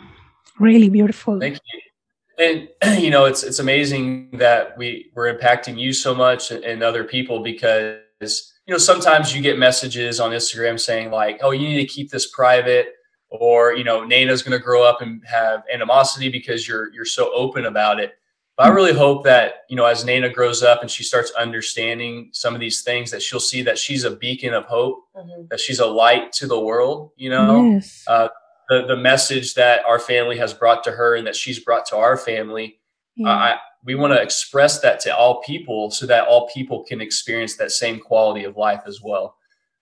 really 0.59 0.89
beautiful. 0.89 1.39
Thank 1.39 1.59
you. 1.73 2.69
And 2.81 3.01
you 3.01 3.09
know, 3.09 3.25
it's 3.25 3.43
it's 3.43 3.59
amazing 3.59 4.31
that 4.33 4.77
we 4.77 5.11
we're 5.15 5.33
impacting 5.33 5.79
you 5.79 5.93
so 5.93 6.13
much 6.13 6.51
and 6.51 6.83
other 6.83 7.03
people 7.03 7.41
because 7.41 7.97
you 8.21 8.73
know 8.73 8.77
sometimes 8.77 9.35
you 9.35 9.41
get 9.41 9.57
messages 9.57 10.19
on 10.19 10.31
Instagram 10.31 10.79
saying 10.79 11.11
like, 11.11 11.39
"Oh, 11.41 11.51
you 11.51 11.67
need 11.67 11.87
to 11.87 11.93
keep 11.93 12.11
this 12.11 12.29
private," 12.31 12.93
or 13.29 13.73
you 13.73 13.83
know, 13.83 14.05
Naina's 14.05 14.41
going 14.41 14.57
to 14.57 14.63
grow 14.63 14.83
up 14.83 15.01
and 15.01 15.21
have 15.25 15.63
animosity 15.73 16.29
because 16.29 16.67
you're 16.67 16.93
you're 16.93 17.05
so 17.05 17.31
open 17.33 17.65
about 17.65 17.99
it. 17.99 18.18
But 18.59 18.65
I 18.65 18.73
really 18.73 18.91
hope 18.91 19.23
that 19.23 19.63
you 19.69 19.77
know, 19.77 19.85
as 19.85 20.03
Naina 20.03 20.33
grows 20.33 20.63
up 20.63 20.81
and 20.81 20.91
she 20.91 21.01
starts 21.01 21.31
understanding 21.31 22.27
some 22.33 22.53
of 22.53 22.59
these 22.59 22.81
things, 22.81 23.09
that 23.11 23.21
she'll 23.21 23.39
see 23.39 23.61
that 23.61 23.77
she's 23.77 24.03
a 24.03 24.11
beacon 24.11 24.53
of 24.53 24.65
hope, 24.65 25.05
mm-hmm. 25.15 25.43
that 25.49 25.61
she's 25.61 25.79
a 25.79 25.85
light 25.85 26.33
to 26.33 26.45
the 26.45 26.59
world. 26.59 27.11
You 27.15 27.29
know, 27.29 27.71
yes. 27.71 28.03
uh, 28.05 28.27
the 28.67 28.85
the 28.85 28.97
message 28.97 29.53
that 29.53 29.85
our 29.87 29.97
family 29.97 30.37
has 30.39 30.53
brought 30.53 30.83
to 30.83 30.91
her 30.91 31.15
and 31.15 31.25
that 31.25 31.37
she's 31.37 31.57
brought 31.57 31.85
to 31.85 31.95
our 31.95 32.17
family. 32.17 32.81
Yeah. 33.15 33.29
I, 33.29 33.57
we 33.85 33.95
want 33.95 34.11
to 34.11 34.21
express 34.21 34.81
that 34.81 34.99
to 35.01 35.15
all 35.15 35.41
people 35.43 35.89
so 35.89 36.05
that 36.07 36.27
all 36.27 36.49
people 36.53 36.83
can 36.83 36.99
experience 36.99 37.55
that 37.55 37.71
same 37.71 37.97
quality 37.97 38.43
of 38.43 38.57
life 38.57 38.81
as 38.85 39.01
well. 39.01 39.37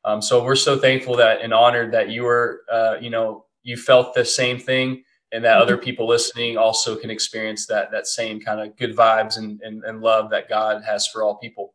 Um, 0.06 0.22
so 0.22 0.44
we're 0.44 0.56
so 0.56 0.78
thankful 0.78 1.16
that 1.16 1.42
and 1.42 1.52
honored 1.52 1.92
that 1.94 2.12
you 2.12 2.22
were, 2.22 2.62
uh, 2.72 2.98
you 3.02 3.10
know, 3.10 3.46
you 3.64 3.76
felt 3.76 4.14
the 4.14 4.24
same 4.24 4.60
thing 4.60 5.04
and 5.32 5.44
that 5.44 5.54
mm-hmm. 5.54 5.62
other 5.62 5.78
people 5.78 6.08
listening 6.08 6.58
also 6.58 6.96
can 6.96 7.10
experience 7.10 7.66
that, 7.68 7.92
that 7.92 8.08
same 8.08 8.40
kind 8.40 8.62
of 8.62 8.76
good 8.78 8.96
vibes 8.96 9.38
and, 9.38 9.62
and, 9.62 9.84
and 9.84 10.02
love 10.02 10.30
that 10.30 10.50
God 10.50 10.84
has 10.84 11.08
for 11.08 11.24
all 11.24 11.36
people. 11.36 11.74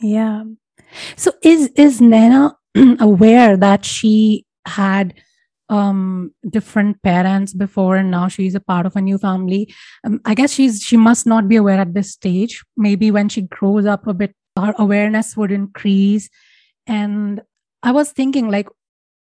Yeah. 0.00 0.44
So 1.16 1.32
is, 1.42 1.68
is 1.76 2.00
Naina 2.00 2.54
aware 3.00 3.56
that 3.56 3.84
she 3.84 4.44
had 4.66 5.14
um 5.68 6.32
different 6.48 7.02
parents 7.02 7.52
before 7.52 7.96
and 7.96 8.08
now 8.08 8.28
she's 8.28 8.54
a 8.54 8.60
part 8.60 8.86
of 8.86 8.94
a 8.94 9.00
new 9.00 9.18
family 9.18 9.72
um, 10.04 10.20
i 10.24 10.32
guess 10.32 10.52
she's 10.52 10.80
she 10.80 10.96
must 10.96 11.26
not 11.26 11.48
be 11.48 11.56
aware 11.56 11.80
at 11.80 11.92
this 11.92 12.12
stage 12.12 12.62
maybe 12.76 13.10
when 13.10 13.28
she 13.28 13.42
grows 13.42 13.84
up 13.84 14.06
a 14.06 14.14
bit 14.14 14.32
her 14.56 14.74
awareness 14.78 15.36
would 15.36 15.50
increase 15.50 16.28
and 16.86 17.42
i 17.82 17.90
was 17.90 18.12
thinking 18.12 18.48
like 18.48 18.68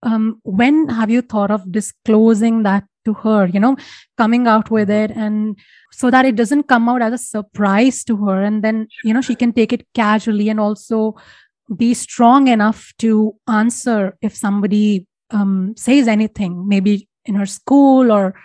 um 0.04 0.40
when 0.44 0.88
have 0.90 1.10
you 1.10 1.24
thought 1.24 1.50
of 1.50 1.72
disclosing 1.72 2.62
that 2.62 2.84
to 3.08 3.16
her 3.24 3.48
you 3.56 3.60
know 3.66 3.76
coming 4.18 4.48
out 4.54 4.72
with 4.78 4.94
it 5.00 5.12
and 5.26 5.66
so 5.92 6.12
that 6.12 6.26
it 6.32 6.36
doesn't 6.36 6.68
come 6.74 6.88
out 6.94 7.02
as 7.02 7.14
a 7.14 7.24
surprise 7.26 8.04
to 8.04 8.18
her 8.26 8.38
and 8.44 8.64
then 8.64 8.88
you 9.04 9.14
know 9.14 9.22
she 9.22 9.36
can 9.44 9.54
take 9.60 9.74
it 9.80 9.86
casually 10.04 10.50
and 10.50 10.60
also 10.60 11.02
be 11.76 11.94
strong 11.94 12.48
enough 12.48 12.94
to 13.00 13.36
answer 13.48 14.18
if 14.22 14.36
somebody 14.36 15.06
um, 15.32 15.74
says 15.76 16.08
anything, 16.08 16.68
maybe 16.68 17.10
in 17.26 17.36
her 17.36 17.46
school 17.46 18.12
or 18.12 18.36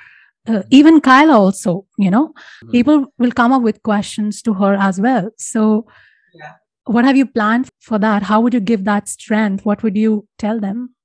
uh, 0.49 0.63
even 0.71 1.01
Kaila 1.01 1.35
also, 1.35 1.87
you 1.99 2.11
know, 2.11 2.29
mm-hmm. 2.29 2.71
people 2.71 3.07
will 3.19 3.31
come 3.31 3.53
up 3.53 3.63
with 3.63 3.83
questions 3.83 4.43
to 4.43 4.55
her 4.55 4.75
as 4.75 5.01
well. 5.01 5.31
So, 5.39 5.87
yeah. 6.35 6.55
what 6.85 7.05
have 7.05 7.17
you 7.17 7.27
planned 7.27 7.69
for 7.81 7.99
that? 8.01 8.25
How 8.25 8.41
would 8.41 8.55
you 8.55 8.61
give 8.61 8.85
that 8.85 9.09
strength? 9.09 9.65
What 9.65 9.85
would 9.85 9.97
you 9.97 10.27
tell 10.39 10.59
them? 10.59 10.97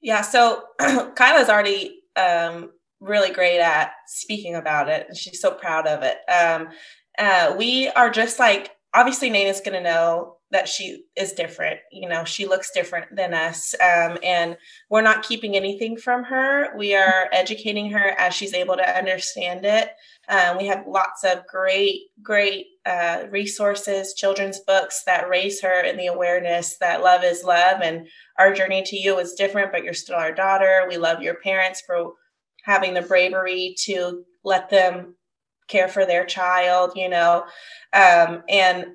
Yeah, 0.00 0.22
so 0.22 0.64
Kaila's 0.80 1.48
already 1.48 2.00
um, 2.16 2.70
really 3.00 3.32
great 3.32 3.60
at 3.60 3.92
speaking 4.06 4.54
about 4.54 4.88
it, 4.88 5.06
and 5.08 5.16
she's 5.16 5.40
so 5.40 5.52
proud 5.52 5.86
of 5.86 6.02
it. 6.02 6.18
Um, 6.30 6.68
uh, 7.18 7.54
we 7.56 7.88
are 7.90 8.10
just 8.10 8.38
like 8.38 8.70
obviously 8.94 9.28
Naina's 9.28 9.60
going 9.60 9.74
to 9.74 9.82
know 9.82 10.36
that 10.50 10.68
she 10.68 11.04
is 11.16 11.32
different. 11.32 11.80
You 11.90 12.08
know, 12.08 12.24
she 12.24 12.46
looks 12.46 12.70
different 12.70 13.14
than 13.16 13.34
us. 13.34 13.74
Um, 13.74 14.18
and 14.22 14.56
we're 14.88 15.02
not 15.02 15.24
keeping 15.24 15.56
anything 15.56 15.96
from 15.96 16.22
her. 16.24 16.76
We 16.76 16.94
are 16.94 17.28
educating 17.32 17.90
her 17.90 18.14
as 18.18 18.34
she's 18.34 18.54
able 18.54 18.76
to 18.76 18.96
understand 18.96 19.64
it. 19.64 19.90
Um, 20.28 20.56
we 20.58 20.66
have 20.66 20.84
lots 20.86 21.24
of 21.24 21.46
great, 21.46 22.02
great 22.22 22.66
uh, 22.86 23.24
resources, 23.30 24.14
children's 24.14 24.60
books 24.60 25.02
that 25.06 25.28
raise 25.28 25.60
her 25.60 25.82
in 25.82 25.96
the 25.96 26.06
awareness 26.06 26.78
that 26.78 27.02
love 27.02 27.24
is 27.24 27.42
love 27.42 27.80
and 27.82 28.06
our 28.38 28.52
journey 28.52 28.82
to 28.86 28.96
you 28.96 29.18
is 29.18 29.34
different, 29.34 29.72
but 29.72 29.82
you're 29.84 29.94
still 29.94 30.16
our 30.16 30.32
daughter. 30.32 30.86
We 30.88 30.98
love 30.98 31.20
your 31.20 31.36
parents 31.36 31.82
for 31.86 32.12
having 32.64 32.94
the 32.94 33.02
bravery 33.02 33.74
to 33.84 34.24
let 34.44 34.70
them 34.70 35.16
care 35.68 35.88
for 35.88 36.06
their 36.06 36.24
child, 36.24 36.92
you 36.94 37.08
know. 37.08 37.44
Um, 37.92 38.42
and 38.48 38.86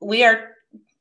we 0.00 0.24
are 0.24 0.49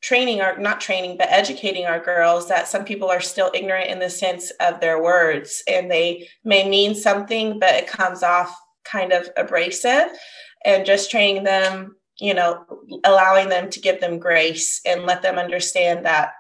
training 0.02 0.40
our 0.42 0.58
not 0.58 0.80
training 0.80 1.18
but 1.18 1.30
educating 1.30 1.86
our 1.86 2.00
girls 2.00 2.48
that 2.48 2.68
some 2.68 2.86
people 2.86 3.10
are 3.10 3.20
still 3.20 3.52
ignorant 3.54 3.90
in 3.90 4.00
the 4.00 4.10
sense 4.10 4.52
of 4.62 4.80
their 4.80 5.02
words 5.02 5.62
and 5.68 5.92
they 5.92 6.28
may 6.44 6.70
mean 6.70 6.96
something 6.96 7.60
but 7.60 7.76
it 7.76 7.88
comes 7.88 8.24
off 8.24 8.58
kind 8.86 9.12
of 9.12 9.30
abrasive. 9.38 10.10
And 10.66 10.86
just 10.86 11.12
training 11.12 11.44
them 11.44 11.96
you 12.20 12.34
know 12.34 12.66
allowing 13.06 13.48
them 13.48 13.70
to 13.70 13.80
give 13.80 14.02
them 14.02 14.20
grace 14.20 14.82
and 14.86 15.04
let 15.06 15.22
them 15.22 15.38
understand 15.38 16.06
that 16.06 16.34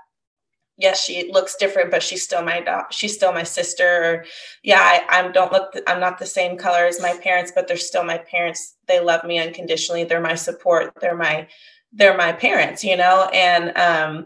yes 0.78 1.02
she 1.02 1.32
looks 1.32 1.56
different 1.56 1.90
but 1.90 2.04
she's 2.04 2.24
still 2.24 2.42
my 2.42 2.60
dog 2.60 2.92
she's 2.92 3.16
still 3.16 3.32
my 3.32 3.44
sister. 3.44 3.86
Or 3.86 4.26
yeah 4.64 4.82
I, 4.82 5.20
I 5.20 5.28
don't 5.30 5.54
look 5.54 5.74
i'm 5.88 6.02
not 6.02 6.18
the 6.18 6.26
same 6.26 6.58
color 6.58 6.86
as 6.86 7.02
my 7.02 7.18
parents 7.24 7.54
but 7.56 7.68
they're 7.68 7.78
still 7.78 8.04
my 8.04 8.18
parents. 8.18 8.76
They 8.88 9.00
love 9.00 9.24
me 9.24 9.40
unconditionally. 9.40 10.04
They're 10.04 10.20
my 10.20 10.36
support. 10.36 10.94
They're 11.00 11.16
my 11.16 11.48
they're 11.94 12.18
my 12.18 12.32
parents 12.32 12.84
you 12.84 12.96
know 12.96 13.30
and 13.34 13.76
um 13.78 14.26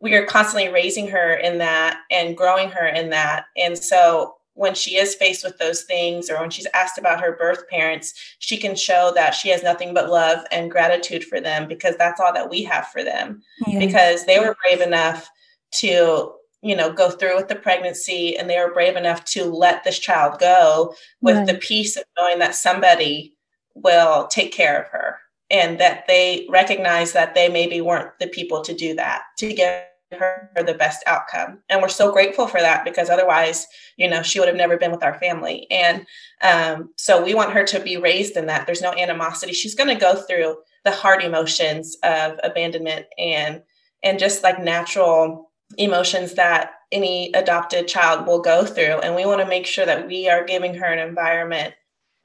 we 0.00 0.14
are 0.14 0.26
constantly 0.26 0.68
raising 0.68 1.08
her 1.08 1.34
in 1.34 1.58
that 1.58 1.98
and 2.10 2.36
growing 2.36 2.68
her 2.70 2.86
in 2.86 3.10
that 3.10 3.46
and 3.56 3.76
so 3.76 4.34
when 4.58 4.74
she 4.74 4.96
is 4.96 5.14
faced 5.14 5.44
with 5.44 5.56
those 5.58 5.84
things 5.84 6.28
or 6.28 6.40
when 6.40 6.50
she's 6.50 6.66
asked 6.74 6.98
about 6.98 7.20
her 7.20 7.36
birth 7.36 7.68
parents, 7.68 8.12
she 8.40 8.56
can 8.56 8.74
show 8.74 9.12
that 9.14 9.32
she 9.32 9.50
has 9.50 9.62
nothing 9.62 9.94
but 9.94 10.10
love 10.10 10.44
and 10.50 10.68
gratitude 10.68 11.22
for 11.22 11.40
them 11.40 11.68
because 11.68 11.96
that's 11.96 12.20
all 12.20 12.32
that 12.32 12.50
we 12.50 12.64
have 12.64 12.88
for 12.88 13.04
them. 13.04 13.40
Yeah. 13.68 13.78
Because 13.78 14.26
they 14.26 14.40
were 14.40 14.56
brave 14.64 14.80
enough 14.80 15.30
to 15.74 16.32
you 16.62 16.74
know 16.74 16.92
go 16.92 17.08
through 17.08 17.36
with 17.36 17.46
the 17.46 17.54
pregnancy 17.54 18.36
and 18.36 18.50
they 18.50 18.58
were 18.58 18.72
brave 18.72 18.96
enough 18.96 19.24
to 19.26 19.44
let 19.44 19.84
this 19.84 19.98
child 19.98 20.40
go 20.40 20.92
with 21.20 21.36
right. 21.36 21.46
the 21.46 21.54
peace 21.54 21.96
of 21.96 22.02
knowing 22.18 22.40
that 22.40 22.54
somebody 22.54 23.34
will 23.74 24.26
take 24.26 24.52
care 24.52 24.82
of 24.82 24.88
her 24.88 25.18
and 25.50 25.78
that 25.80 26.04
they 26.06 26.46
recognize 26.48 27.12
that 27.12 27.34
they 27.34 27.48
maybe 27.48 27.80
weren't 27.80 28.18
the 28.18 28.28
people 28.28 28.62
to 28.62 28.74
do 28.74 28.94
that 28.94 29.22
to 29.38 29.52
give 29.52 29.82
her 30.12 30.50
the 30.54 30.74
best 30.74 31.02
outcome. 31.06 31.58
And 31.68 31.82
we're 31.82 31.88
so 31.88 32.10
grateful 32.10 32.46
for 32.46 32.60
that 32.60 32.84
because 32.84 33.10
otherwise 33.10 33.66
you 33.96 34.08
know 34.08 34.22
she 34.22 34.38
would 34.38 34.48
have 34.48 34.56
never 34.56 34.76
been 34.76 34.90
with 34.90 35.02
our 35.02 35.18
family. 35.18 35.66
And 35.70 36.06
um, 36.42 36.90
so 36.96 37.22
we 37.22 37.34
want 37.34 37.52
her 37.52 37.64
to 37.64 37.80
be 37.80 37.96
raised 37.96 38.36
in 38.36 38.46
that. 38.46 38.66
There's 38.66 38.82
no 38.82 38.92
animosity. 38.92 39.52
She's 39.52 39.74
going 39.74 39.94
to 39.94 40.00
go 40.00 40.14
through 40.14 40.56
the 40.84 40.92
hard 40.92 41.22
emotions 41.22 41.96
of 42.02 42.38
abandonment 42.42 43.06
and 43.18 43.62
and 44.02 44.18
just 44.18 44.42
like 44.42 44.62
natural 44.62 45.50
emotions 45.76 46.34
that 46.34 46.72
any 46.92 47.30
adopted 47.34 47.88
child 47.88 48.26
will 48.26 48.40
go 48.40 48.64
through. 48.64 49.00
And 49.00 49.14
we 49.14 49.26
want 49.26 49.40
to 49.40 49.46
make 49.46 49.66
sure 49.66 49.84
that 49.84 50.06
we 50.06 50.28
are 50.28 50.44
giving 50.44 50.74
her 50.74 50.86
an 50.86 51.06
environment 51.06 51.74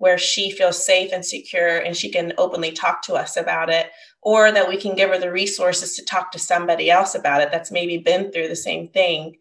where 0.04 0.18
she 0.18 0.52
feels 0.52 0.86
safe 0.86 1.14
and 1.14 1.26
secure 1.26 1.78
and 1.78 1.96
she 1.96 2.10
can 2.10 2.34
openly 2.38 2.74
talk 2.74 3.02
to 3.02 3.14
us 3.14 3.38
about 3.38 3.70
it, 3.70 3.90
or 4.22 4.52
that 4.52 4.68
we 4.68 4.76
can 4.76 4.98
give 4.98 5.10
her 5.10 5.18
the 5.18 5.32
resources 5.32 5.96
to 5.96 6.04
talk 6.04 6.30
to 6.30 6.38
somebody 6.38 6.92
else 6.92 7.16
about 7.16 7.42
it 7.42 7.50
that's 7.54 7.72
maybe 7.72 7.98
been 7.98 8.30
through 8.30 8.50
the 8.50 8.56
same 8.70 8.90
thing. 8.90 9.38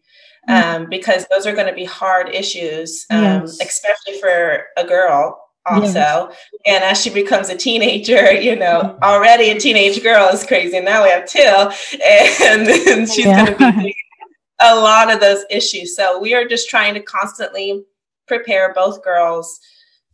Mm-hmm. 0.49 0.83
Um, 0.83 0.89
because 0.89 1.25
those 1.29 1.45
are 1.45 1.53
going 1.53 1.67
to 1.67 1.73
be 1.73 1.83
hard 1.83 2.29
issues, 2.29 3.05
um, 3.09 3.23
yes. 3.23 3.59
especially 3.61 4.21
for 4.21 4.67
a 4.77 4.85
girl 4.85 5.37
also. 5.65 5.99
Yes. 5.99 6.35
And 6.65 6.83
as 6.85 7.01
she 7.01 7.09
becomes 7.09 7.49
a 7.49 7.57
teenager, 7.57 8.31
you 8.31 8.55
know, 8.55 8.83
mm-hmm. 8.83 9.03
already 9.03 9.49
a 9.49 9.59
teenage 9.59 10.01
girl 10.01 10.29
is 10.29 10.45
crazy. 10.45 10.77
And 10.77 10.85
now 10.85 11.03
we 11.03 11.09
have 11.09 11.27
two, 11.27 11.41
and, 11.41 12.69
and 12.69 13.09
she's 13.11 13.25
yeah. 13.25 13.51
going 13.51 13.73
to 13.73 13.79
be 13.79 13.95
a 14.61 14.75
lot 14.77 15.11
of 15.11 15.19
those 15.19 15.43
issues. 15.49 15.93
So 15.93 16.21
we 16.21 16.33
are 16.33 16.47
just 16.47 16.69
trying 16.69 16.93
to 16.93 17.01
constantly 17.01 17.83
prepare 18.27 18.73
both 18.73 19.03
girls 19.03 19.59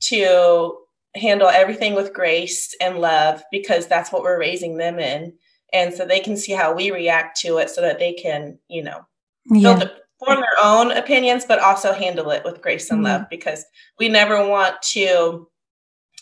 to 0.01 0.77
handle 1.15 1.47
everything 1.47 1.95
with 1.95 2.13
grace 2.13 2.75
and 2.79 2.99
love 2.99 3.43
because 3.51 3.87
that's 3.87 4.11
what 4.11 4.21
we're 4.21 4.39
raising 4.39 4.77
them 4.77 4.99
in. 4.99 5.33
And 5.73 5.93
so 5.93 6.05
they 6.05 6.19
can 6.19 6.37
see 6.37 6.53
how 6.53 6.73
we 6.73 6.91
react 6.91 7.39
to 7.41 7.57
it 7.57 7.69
so 7.69 7.81
that 7.81 7.99
they 7.99 8.13
can, 8.13 8.57
you 8.67 8.83
know, 8.83 9.05
yeah. 9.45 9.77
build, 9.77 9.91
form 10.19 10.39
their 10.39 10.63
own 10.63 10.91
opinions, 10.91 11.45
but 11.45 11.59
also 11.59 11.93
handle 11.93 12.31
it 12.31 12.43
with 12.43 12.61
grace 12.61 12.89
and 12.89 12.99
mm-hmm. 13.03 13.21
love 13.21 13.29
because 13.29 13.65
we 13.99 14.09
never 14.09 14.47
want 14.47 14.81
to 14.81 15.47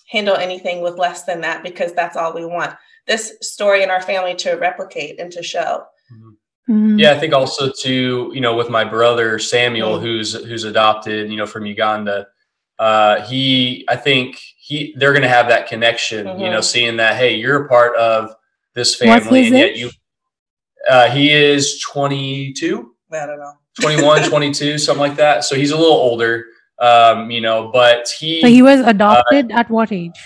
handle 0.10 0.36
anything 0.36 0.82
with 0.82 0.98
less 0.98 1.24
than 1.24 1.42
that 1.42 1.64
because 1.64 1.94
that's 1.94 2.16
all 2.16 2.34
we 2.34 2.46
want 2.46 2.76
this 3.08 3.38
story 3.42 3.84
in 3.84 3.90
our 3.90 4.02
family 4.02 4.36
to 4.36 4.54
replicate 4.54 5.20
and 5.20 5.32
to 5.32 5.42
show. 5.42 5.86
Mm-hmm. 6.70 7.00
Yeah, 7.00 7.12
I 7.12 7.20
think 7.20 7.34
also 7.34 7.72
to 7.72 8.32
you 8.34 8.42
know 8.42 8.56
with 8.56 8.70
my 8.70 8.84
brother 8.84 9.40
Samuel, 9.40 9.94
mm-hmm. 9.94 10.06
who's 10.06 10.34
who's 10.34 10.66
adopted, 10.66 11.32
you 11.32 11.38
know, 11.38 11.46
from 11.46 11.66
Uganda. 11.66 12.28
Uh, 12.80 13.22
he, 13.26 13.86
I 13.88 13.96
think 13.96 14.40
he, 14.58 14.94
they're 14.98 15.14
going 15.14 15.24
to 15.24 15.30
have 15.30 15.48
that 15.50 15.68
connection. 15.68 16.28
You 16.40 16.50
know, 16.50 16.58
mm-hmm. 16.58 16.62
seeing 16.62 16.98
that 16.98 17.16
hey, 17.16 17.36
you're 17.36 17.66
a 17.66 17.70
part 17.70 17.96
of 17.98 18.36
this 18.76 18.96
family, 18.96 19.48
and 19.48 19.58
yet 19.58 19.78
you. 19.78 19.90
Uh, 20.90 21.10
he 21.10 21.34
is 21.34 21.82
22. 21.82 22.94
I 23.12 23.26
don't 23.26 23.40
know. 23.40 23.54
21, 23.82 24.30
22, 24.30 24.78
something 24.78 25.00
like 25.00 25.18
that. 25.18 25.44
So 25.44 25.56
he's 25.56 25.72
a 25.72 25.78
little 25.78 25.94
older, 25.94 26.46
um, 26.80 27.30
you 27.30 27.42
know, 27.42 27.70
but 27.72 28.10
he. 28.20 28.42
So 28.42 28.48
he 28.48 28.62
was 28.62 28.80
adopted 28.82 29.52
uh, 29.52 29.60
at 29.60 29.70
what 29.70 29.92
age? 29.92 30.20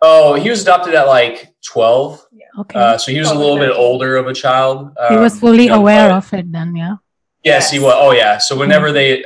Oh, 0.00 0.34
he 0.34 0.50
was 0.50 0.62
adopted 0.62 0.94
at 0.94 1.06
like 1.06 1.54
12. 1.64 2.26
Yeah. 2.32 2.44
Okay. 2.58 2.78
Uh, 2.78 2.98
so 2.98 3.12
he 3.12 3.20
was 3.20 3.30
a 3.30 3.34
little 3.34 3.56
bit 3.56 3.70
older 3.70 4.16
of 4.16 4.26
a 4.26 4.34
child. 4.34 4.90
Um, 4.98 5.12
he 5.12 5.16
was 5.16 5.38
fully 5.38 5.64
you 5.64 5.68
know, 5.68 5.76
aware 5.76 6.08
but, 6.08 6.16
of 6.16 6.34
it 6.34 6.50
then, 6.50 6.74
yeah. 6.74 6.96
Yes, 7.44 7.70
he 7.70 7.78
was. 7.78 7.94
Oh, 7.96 8.12
yeah. 8.12 8.38
So 8.38 8.56
whenever 8.56 8.92
they, 8.92 9.24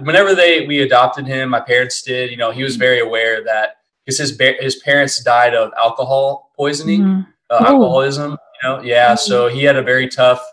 whenever 0.00 0.34
they, 0.34 0.66
we 0.66 0.80
adopted 0.80 1.26
him, 1.26 1.50
my 1.50 1.60
parents 1.60 2.02
did. 2.02 2.30
You 2.30 2.36
know, 2.36 2.50
he 2.50 2.62
was 2.62 2.76
very 2.76 3.00
aware 3.00 3.42
that 3.44 3.76
because 4.04 4.18
his 4.18 4.38
his 4.60 4.76
parents 4.76 5.22
died 5.22 5.54
of 5.54 5.72
alcohol 5.78 6.52
poisoning, 6.56 7.00
mm-hmm. 7.00 7.22
uh, 7.50 7.66
alcoholism. 7.66 8.32
You 8.32 8.68
know, 8.68 8.82
yeah. 8.82 9.08
Mm-hmm. 9.08 9.18
So 9.18 9.48
he 9.48 9.64
had 9.64 9.76
a 9.76 9.82
very 9.82 10.08
tough 10.08 10.44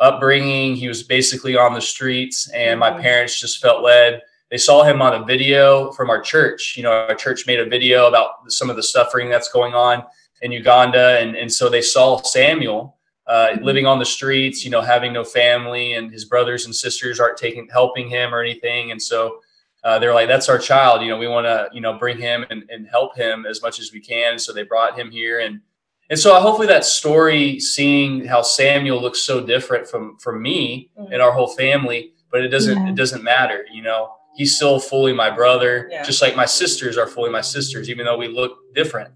upbringing. 0.00 0.74
He 0.74 0.88
was 0.88 1.02
basically 1.02 1.56
on 1.56 1.74
the 1.74 1.80
streets, 1.80 2.48
and 2.50 2.80
my 2.80 2.90
mm-hmm. 2.90 3.02
parents 3.02 3.38
just 3.38 3.60
felt 3.60 3.82
led. 3.82 4.22
They 4.50 4.58
saw 4.58 4.84
him 4.84 5.02
on 5.02 5.20
a 5.20 5.24
video 5.24 5.90
from 5.92 6.10
our 6.10 6.20
church. 6.20 6.74
You 6.76 6.84
know, 6.84 6.92
our 6.92 7.14
church 7.14 7.46
made 7.46 7.60
a 7.60 7.66
video 7.66 8.06
about 8.06 8.50
some 8.50 8.70
of 8.70 8.76
the 8.76 8.82
suffering 8.82 9.28
that's 9.28 9.50
going 9.50 9.74
on 9.74 10.02
in 10.40 10.50
Uganda, 10.50 11.18
and 11.20 11.36
and 11.36 11.52
so 11.52 11.68
they 11.68 11.82
saw 11.82 12.22
Samuel 12.22 12.93
uh, 13.26 13.56
living 13.62 13.86
on 13.86 13.98
the 13.98 14.04
streets. 14.04 14.64
You 14.64 14.70
know, 14.70 14.80
having 14.80 15.12
no 15.12 15.24
family, 15.24 15.94
and 15.94 16.12
his 16.12 16.24
brothers 16.24 16.64
and 16.66 16.74
sisters 16.74 17.20
aren't 17.20 17.36
taking 17.36 17.68
helping 17.72 18.08
him 18.08 18.34
or 18.34 18.40
anything, 18.40 18.90
and 18.90 19.00
so. 19.00 19.40
Uh, 19.82 19.98
they're 19.98 20.14
like, 20.14 20.28
that's 20.28 20.48
our 20.48 20.56
child. 20.56 21.02
You 21.02 21.08
know, 21.08 21.18
we 21.18 21.28
want 21.28 21.44
to, 21.44 21.68
you 21.70 21.82
know, 21.82 21.98
bring 21.98 22.16
him 22.16 22.46
and, 22.48 22.64
and 22.70 22.88
help 22.88 23.14
him 23.14 23.44
as 23.44 23.60
much 23.60 23.78
as 23.78 23.92
we 23.92 24.00
can. 24.00 24.38
So 24.38 24.50
they 24.50 24.62
brought 24.62 24.98
him 24.98 25.10
here, 25.10 25.40
and 25.40 25.60
and 26.10 26.18
so 26.18 26.38
hopefully 26.40 26.66
that 26.68 26.84
story, 26.84 27.58
seeing 27.58 28.24
how 28.24 28.42
Samuel 28.42 29.00
looks 29.00 29.22
so 29.22 29.44
different 29.44 29.88
from 29.88 30.16
from 30.18 30.42
me 30.42 30.90
mm-hmm. 30.98 31.12
and 31.12 31.22
our 31.22 31.32
whole 31.32 31.48
family, 31.48 32.12
but 32.30 32.42
it 32.42 32.48
doesn't 32.48 32.78
yeah. 32.78 32.88
it 32.90 32.94
doesn't 32.94 33.22
matter, 33.22 33.66
you 33.72 33.82
know. 33.82 34.10
He's 34.36 34.56
still 34.56 34.80
fully 34.80 35.12
my 35.12 35.30
brother, 35.30 35.88
yeah. 35.90 36.02
just 36.02 36.20
like 36.20 36.34
my 36.34 36.44
sisters 36.44 36.98
are 36.98 37.06
fully 37.06 37.30
my 37.30 37.40
sisters, 37.40 37.88
even 37.88 38.04
though 38.04 38.16
we 38.18 38.26
look 38.26 38.74
different. 38.74 39.12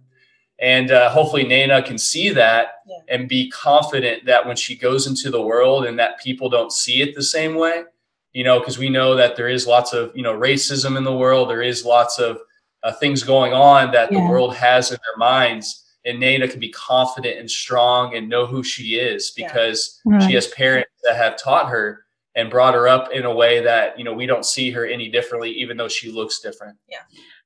And 0.61 0.91
uh, 0.91 1.09
hopefully 1.11 1.45
Naina 1.45 1.85
can 1.85 1.99
see 1.99 2.31
that 2.31 2.83
yeah. 2.87 2.97
and 3.09 3.29
be 3.29 3.49
confident 3.51 4.25
that 4.27 4.45
when 4.45 4.57
she 4.57 4.77
goes 4.77 5.07
into 5.07 5.31
the 5.31 5.41
world 5.41 5.87
and 5.87 5.99
that 5.99 6.19
people 6.19 6.49
don't 6.49 6.73
see 6.73 7.01
it 7.01 7.15
the 7.15 7.23
same 7.23 7.55
way, 7.55 7.85
you 8.33 8.43
know, 8.43 8.59
because 8.59 8.77
we 8.77 8.89
know 8.89 9.15
that 9.15 9.37
there 9.37 9.49
is 9.49 9.67
lots 9.67 9.93
of 9.93 10.11
you 10.17 10.23
know 10.23 10.37
racism 10.37 10.97
in 10.97 11.05
the 11.05 11.17
world, 11.17 11.49
there 11.49 11.63
is 11.63 11.85
lots 11.85 12.19
of 12.19 12.39
uh, 12.83 12.93
things 12.93 13.23
going 13.23 13.53
on 13.53 13.93
that 13.93 14.11
the 14.11 14.19
world 14.19 14.55
has 14.55 14.91
in 14.91 14.99
their 15.05 15.17
minds 15.17 15.85
and 16.05 16.23
Naina 16.23 16.51
can 16.51 16.61
be 16.61 16.71
confident 16.71 17.39
and 17.39 17.51
strong 17.51 18.15
and 18.15 18.29
know 18.29 18.47
who 18.47 18.63
she 18.63 18.97
is 18.97 19.31
because 19.33 20.01
yeah. 20.07 20.15
right. 20.15 20.23
she 20.29 20.35
has 20.35 20.47
parents 20.49 20.91
that 21.05 21.17
have 21.17 21.37
taught 21.37 21.69
her 21.69 22.05
and 22.35 22.51
brought 22.51 22.75
her 22.75 22.89
up 22.89 23.11
in 23.13 23.25
a 23.25 23.35
way 23.35 23.61
that 23.63 23.99
you 23.99 24.05
know 24.05 24.13
we 24.13 24.27
don't 24.27 24.47
see 24.47 24.71
her 24.71 24.87
any 24.87 25.09
differently 25.09 25.51
even 25.51 25.77
though 25.77 25.89
she 25.89 26.11
looks 26.11 26.41
different 26.41 26.79
yeah 26.89 26.99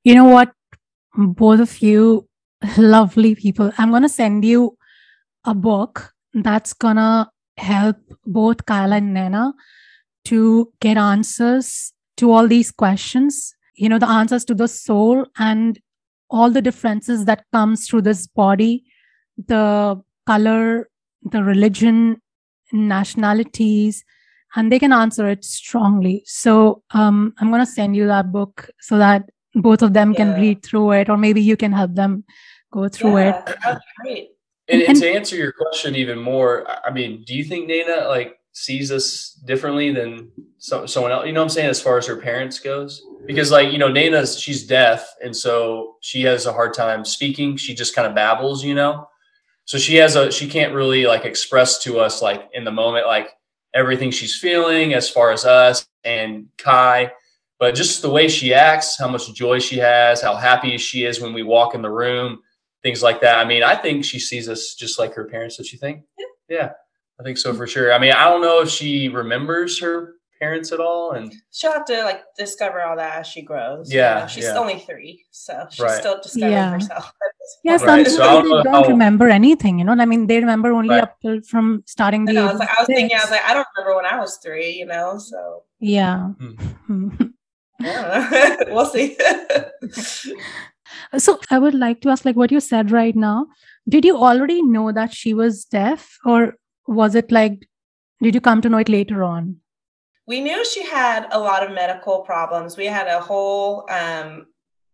you 0.03 0.15
know 0.15 0.25
what 0.25 0.53
both 1.15 1.59
of 1.59 1.81
you 1.81 2.27
lovely 2.77 3.35
people 3.35 3.71
i'm 3.77 3.89
going 3.89 4.01
to 4.01 4.09
send 4.09 4.45
you 4.45 4.77
a 5.45 5.53
book 5.53 6.13
that's 6.33 6.73
going 6.73 6.95
to 6.95 7.29
help 7.57 7.97
both 8.25 8.65
Kaila 8.65 8.97
and 8.97 9.15
Naina 9.15 9.53
to 10.25 10.71
get 10.79 10.97
answers 10.97 11.93
to 12.17 12.31
all 12.31 12.47
these 12.47 12.71
questions 12.71 13.53
you 13.75 13.89
know 13.89 13.99
the 13.99 14.09
answers 14.09 14.45
to 14.45 14.55
the 14.55 14.67
soul 14.67 15.25
and 15.37 15.79
all 16.29 16.49
the 16.49 16.61
differences 16.61 17.25
that 17.25 17.45
comes 17.53 17.87
through 17.87 18.01
this 18.01 18.25
body 18.25 18.83
the 19.37 20.01
color 20.25 20.87
the 21.31 21.43
religion, 21.43 22.21
nationalities, 22.71 24.03
and 24.55 24.71
they 24.71 24.79
can 24.79 24.93
answer 24.93 25.27
it 25.27 25.43
strongly. 25.43 26.23
So 26.25 26.83
um, 26.91 27.33
I'm 27.39 27.49
going 27.49 27.65
to 27.65 27.71
send 27.71 27.95
you 27.95 28.07
that 28.07 28.31
book 28.31 28.69
so 28.79 28.97
that 28.97 29.29
both 29.55 29.81
of 29.81 29.93
them 29.93 30.11
yeah. 30.11 30.17
can 30.17 30.41
read 30.41 30.63
through 30.63 30.91
it, 30.91 31.09
or 31.09 31.17
maybe 31.17 31.41
you 31.41 31.57
can 31.57 31.71
help 31.71 31.95
them 31.95 32.23
go 32.73 32.89
through 32.89 33.19
yeah, 33.19 33.39
it. 33.47 33.55
That's 33.63 33.85
great. 34.01 34.31
And, 34.67 34.81
and, 34.81 34.97
to 34.97 35.09
answer 35.09 35.35
your 35.35 35.51
question 35.51 35.95
even 35.95 36.17
more, 36.17 36.65
I 36.85 36.91
mean, 36.91 37.23
do 37.25 37.35
you 37.35 37.43
think 37.43 37.69
Naina 37.69 38.07
like 38.07 38.39
sees 38.53 38.91
us 38.91 39.39
differently 39.45 39.91
than 39.91 40.31
so, 40.57 40.85
someone 40.85 41.11
else? 41.11 41.25
You 41.25 41.33
know 41.33 41.41
what 41.41 41.45
I'm 41.45 41.49
saying? 41.49 41.69
As 41.69 41.81
far 41.81 41.97
as 41.97 42.07
her 42.07 42.15
parents 42.15 42.59
goes, 42.59 43.03
because 43.27 43.51
like 43.51 43.71
you 43.71 43.77
know, 43.77 43.89
Naina's 43.89 44.39
she's 44.39 44.65
deaf, 44.65 45.07
and 45.23 45.35
so 45.35 45.97
she 46.01 46.21
has 46.23 46.45
a 46.45 46.53
hard 46.53 46.73
time 46.73 47.05
speaking. 47.05 47.57
She 47.57 47.75
just 47.75 47.95
kind 47.95 48.07
of 48.07 48.15
babbles, 48.15 48.63
you 48.63 48.73
know. 48.73 49.07
So 49.65 49.77
she 49.77 49.95
has 49.95 50.15
a 50.15 50.31
she 50.31 50.49
can't 50.49 50.73
really 50.73 51.05
like 51.05 51.25
express 51.25 51.83
to 51.83 51.99
us 51.99 52.21
like 52.21 52.49
in 52.53 52.63
the 52.63 52.71
moment 52.71 53.05
like 53.05 53.29
everything 53.73 54.11
she's 54.11 54.37
feeling 54.37 54.93
as 54.93 55.09
far 55.09 55.31
as 55.31 55.45
us 55.45 55.87
and 56.05 56.47
Kai, 56.57 57.11
but 57.59 57.75
just 57.75 58.01
the 58.01 58.09
way 58.09 58.27
she 58.27 58.53
acts, 58.53 58.97
how 58.97 59.07
much 59.07 59.33
joy 59.33 59.59
she 59.59 59.77
has, 59.77 60.21
how 60.21 60.35
happy 60.35 60.77
she 60.77 61.05
is 61.05 61.19
when 61.19 61.33
we 61.33 61.43
walk 61.43 61.75
in 61.75 61.81
the 61.81 61.89
room 61.89 62.39
things 62.83 63.01
like 63.01 63.21
that. 63.21 63.39
I 63.39 63.45
mean, 63.45 63.63
I 63.63 63.75
think 63.75 64.05
she 64.05 64.19
sees 64.19 64.47
us 64.47 64.75
just 64.75 64.99
like 64.99 65.13
her 65.15 65.25
parents. 65.25 65.57
Does 65.57 65.67
she 65.67 65.77
think? 65.77 66.03
Yeah. 66.17 66.57
yeah. 66.57 66.71
I 67.19 67.23
think 67.23 67.37
so 67.37 67.53
for 67.53 67.67
sure. 67.67 67.93
I 67.93 67.99
mean, 67.99 68.11
I 68.11 68.25
don't 68.25 68.41
know 68.41 68.61
if 68.61 68.69
she 68.69 69.09
remembers 69.09 69.79
her 69.79 70.15
parents 70.43 70.71
at 70.71 70.79
all, 70.79 71.11
and 71.11 71.33
she'll 71.51 71.71
have 71.71 71.85
to 71.85 72.03
like 72.03 72.23
discover 72.37 72.81
all 72.81 72.97
that 72.97 73.19
as 73.19 73.27
she 73.27 73.41
grows. 73.41 73.91
Yeah, 73.91 74.15
you 74.15 74.21
know? 74.21 74.27
she's 74.27 74.43
yeah. 74.45 74.57
only 74.57 74.79
three, 74.79 75.23
so 75.31 75.67
she's 75.69 75.79
right. 75.79 75.99
still 75.99 76.19
discovering 76.21 76.51
yeah. 76.51 76.71
herself. 76.71 77.11
Yeah, 77.63 77.77
some 77.77 77.87
right. 77.87 78.05
people 78.05 78.17
so 78.17 78.41
they 78.41 78.63
don't 78.63 78.85
how... 78.85 78.89
remember 78.89 79.29
anything. 79.29 79.79
You 79.79 79.85
know, 79.85 79.93
I 79.93 80.05
mean, 80.05 80.27
they 80.27 80.39
remember 80.39 80.71
only 80.71 80.89
right. 80.89 81.03
up 81.03 81.19
till 81.21 81.41
from 81.41 81.83
starting 81.85 82.25
the. 82.25 82.31
I, 82.31 82.35
know, 82.35 82.47
I 82.47 82.51
was, 82.51 82.59
like, 82.59 82.69
I 82.69 82.81
was 82.81 82.87
thinking, 82.87 83.17
I 83.17 83.21
was 83.21 83.31
like, 83.31 83.45
I 83.45 83.53
don't 83.53 83.67
remember 83.77 83.95
when 83.95 84.05
I 84.05 84.19
was 84.19 84.37
three. 84.37 84.71
You 84.71 84.85
know, 84.85 85.17
so 85.17 85.63
yeah. 85.79 86.29
Hmm. 86.39 87.09
yeah. 87.79 88.55
we'll 88.67 88.85
see. 88.85 89.17
So 91.17 91.39
I 91.49 91.59
would 91.59 91.73
like 91.73 92.01
to 92.01 92.09
ask, 92.09 92.25
like 92.25 92.35
what 92.35 92.51
you 92.51 92.59
said 92.59 92.91
right 92.91 93.15
now, 93.15 93.47
did 93.87 94.05
you 94.05 94.17
already 94.17 94.61
know 94.61 94.91
that 94.91 95.13
she 95.13 95.33
was 95.33 95.65
deaf, 95.65 96.17
or 96.25 96.55
was 96.87 97.15
it 97.15 97.31
like, 97.31 97.67
did 98.21 98.35
you 98.35 98.41
come 98.41 98.61
to 98.61 98.69
know 98.69 98.77
it 98.77 98.89
later 98.89 99.23
on? 99.23 99.57
We 100.25 100.39
knew 100.39 100.65
she 100.65 100.83
had 100.85 101.27
a 101.31 101.39
lot 101.39 101.63
of 101.63 101.75
medical 101.75 102.21
problems. 102.21 102.77
We 102.77 102.85
had 102.85 103.07
a 103.07 103.19
whole 103.19 103.85
um, 103.91 104.45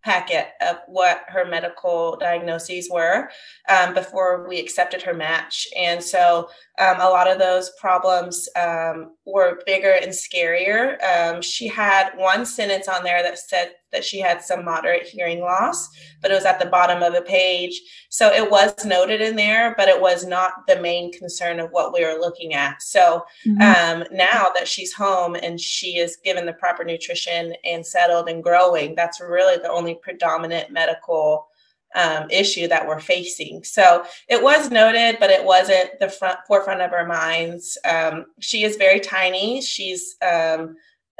packet 0.04 0.48
of 0.62 0.78
what 0.88 1.24
her 1.28 1.46
medical 1.46 2.18
diagnoses 2.18 2.90
were 2.90 3.30
um, 3.68 3.94
before 3.94 4.48
we 4.48 4.60
accepted 4.60 5.02
her 5.02 5.14
match. 5.14 5.68
And 5.78 6.04
so 6.04 6.50
um, 6.80 7.00
a 7.00 7.10
lot 7.10 7.30
of 7.30 7.38
those 7.38 7.72
problems 7.80 8.50
um, 8.56 9.16
were 9.26 9.62
bigger 9.66 9.92
and 9.92 10.12
scarier. 10.12 10.98
Um, 11.04 11.42
she 11.42 11.68
had 11.68 12.12
one 12.16 12.46
sentence 12.46 12.88
on 12.88 13.04
there 13.04 13.22
that 13.22 13.38
said 13.38 13.74
that 13.92 14.04
she 14.04 14.20
had 14.20 14.42
some 14.42 14.64
moderate 14.64 15.08
hearing 15.08 15.42
loss, 15.42 15.90
but 16.22 16.32
it 16.32 16.36
was 16.36 16.46
at 16.46 16.60
the 16.60 16.66
bottom 16.66 17.02
of 17.02 17.14
the 17.14 17.22
page. 17.22 17.82
So 18.10 18.32
it 18.32 18.50
was 18.50 18.86
noted 18.86 19.22
in 19.22 19.36
there, 19.36 19.74
but 19.78 19.90
it 19.90 20.00
was 20.00 20.26
not 20.26 20.68
the 20.68 20.80
main 20.80 21.12
concern 21.12 21.60
of 21.60 21.72
what 21.72 21.94
we 21.94 22.06
were 22.06 22.20
looking 22.20 22.54
at. 22.54 22.82
So 22.82 23.24
mm-hmm. 23.46 23.62
um, 23.62 24.08
now 24.12 24.52
that 24.56 24.68
she's 24.68 24.94
home 24.94 25.36
and 25.36 25.60
she 25.60 25.98
is 25.98 26.18
given 26.24 26.46
the 26.46 26.54
proper 26.54 26.84
nutrition 26.84 27.54
and 27.64 27.86
settled 27.86 28.30
and 28.30 28.44
growing, 28.44 28.96
that's 28.96 29.20
really 29.20 29.58
the 29.58 29.72
only 29.72 29.96
predominant 29.96 30.72
medical 30.72 31.48
um, 31.96 32.30
issue 32.30 32.68
that 32.68 32.88
we're 32.88 33.00
facing. 33.00 33.64
So 33.64 34.06
it 34.28 34.42
was 34.42 34.70
noted, 34.70 35.18
but 35.20 35.32
it 35.32 35.44
wasn't 35.44 36.00
the 36.00 36.10
front 36.10 36.40
forefront 36.48 36.82
of 36.82 36.94
our 36.94 37.08
minds. 37.08 37.78
Um, 37.84 38.26
she 38.40 38.64
is 38.64 38.76
very 38.76 39.00
tiny. 39.00 39.62
She's 39.62 40.16
um, 40.22 40.76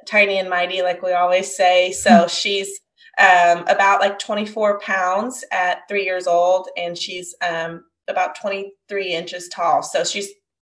tiny 0.10 0.38
and 0.40 0.50
mighty, 0.50 0.82
like 0.82 1.02
we 1.02 1.14
always 1.14 1.56
say. 1.56 1.92
So 1.92 2.22
hmm. 2.22 2.28
she's 2.28 2.80
um, 3.20 3.66
about 3.68 4.00
like 4.00 4.20
24 4.20 4.80
pounds 4.80 5.44
at 5.52 5.88
three 5.88 6.06
years 6.06 6.28
old, 6.28 6.70
and 6.78 6.98
she's 6.98 7.36
um, 7.48 7.84
about 8.08 8.40
23 8.40 9.14
inches 9.14 9.50
tall. 9.50 9.84
So 9.84 10.04
she's 10.04 10.30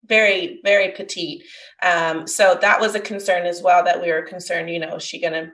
very, 0.06 0.60
very 0.64 0.92
petite. 0.92 1.44
Um, 1.82 2.28
so 2.28 2.58
that 2.62 2.82
was 2.82 2.96
a 2.96 3.00
concern 3.00 3.46
as 3.46 3.62
well 3.62 3.84
that 3.86 4.02
we 4.02 4.12
were 4.12 4.22
concerned, 4.22 4.70
you 4.70 4.80
know, 4.80 4.98
is 4.98 5.04
she 5.04 5.22
going 5.22 5.34
to 5.34 5.52